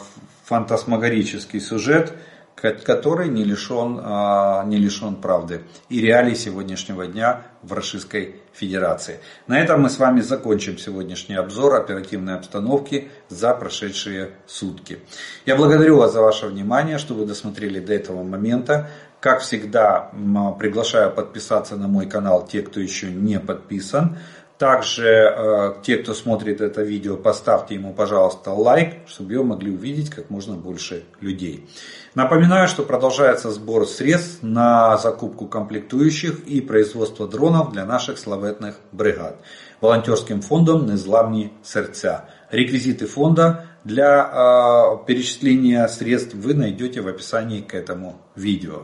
[0.46, 2.14] фантасмагорический сюжет–
[2.72, 9.20] который не лишен, а, не лишен правды и реалий сегодняшнего дня в Российской Федерации.
[9.48, 15.00] На этом мы с вами закончим сегодняшний обзор оперативной обстановки за прошедшие сутки.
[15.46, 18.90] Я благодарю вас за ваше внимание, что вы досмотрели до этого момента.
[19.20, 20.12] Как всегда,
[20.60, 24.18] приглашаю подписаться на мой канал те, кто еще не подписан.
[24.58, 30.10] Также э, те, кто смотрит это видео, поставьте ему, пожалуйста, лайк, чтобы его могли увидеть
[30.10, 31.70] как можно больше людей.
[32.14, 39.36] Напоминаю, что продолжается сбор средств на закупку комплектующих и производство дронов для наших славетных бригад.
[39.82, 42.30] Волонтерским фондом «Незламні сердца».
[42.52, 48.83] Реквизиты фонда для э, перечисления средств вы найдете в описании к этому видео.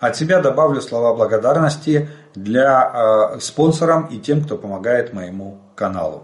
[0.00, 2.92] От себя добавлю слова благодарности для
[3.34, 6.20] э, спонсорам і тим, хто допомагає моєму каналу.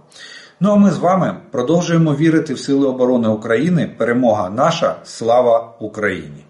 [0.61, 3.95] Ну а ми з вами продовжуємо вірити в Сили оборони України.
[3.99, 6.45] Перемога наша, слава Україні!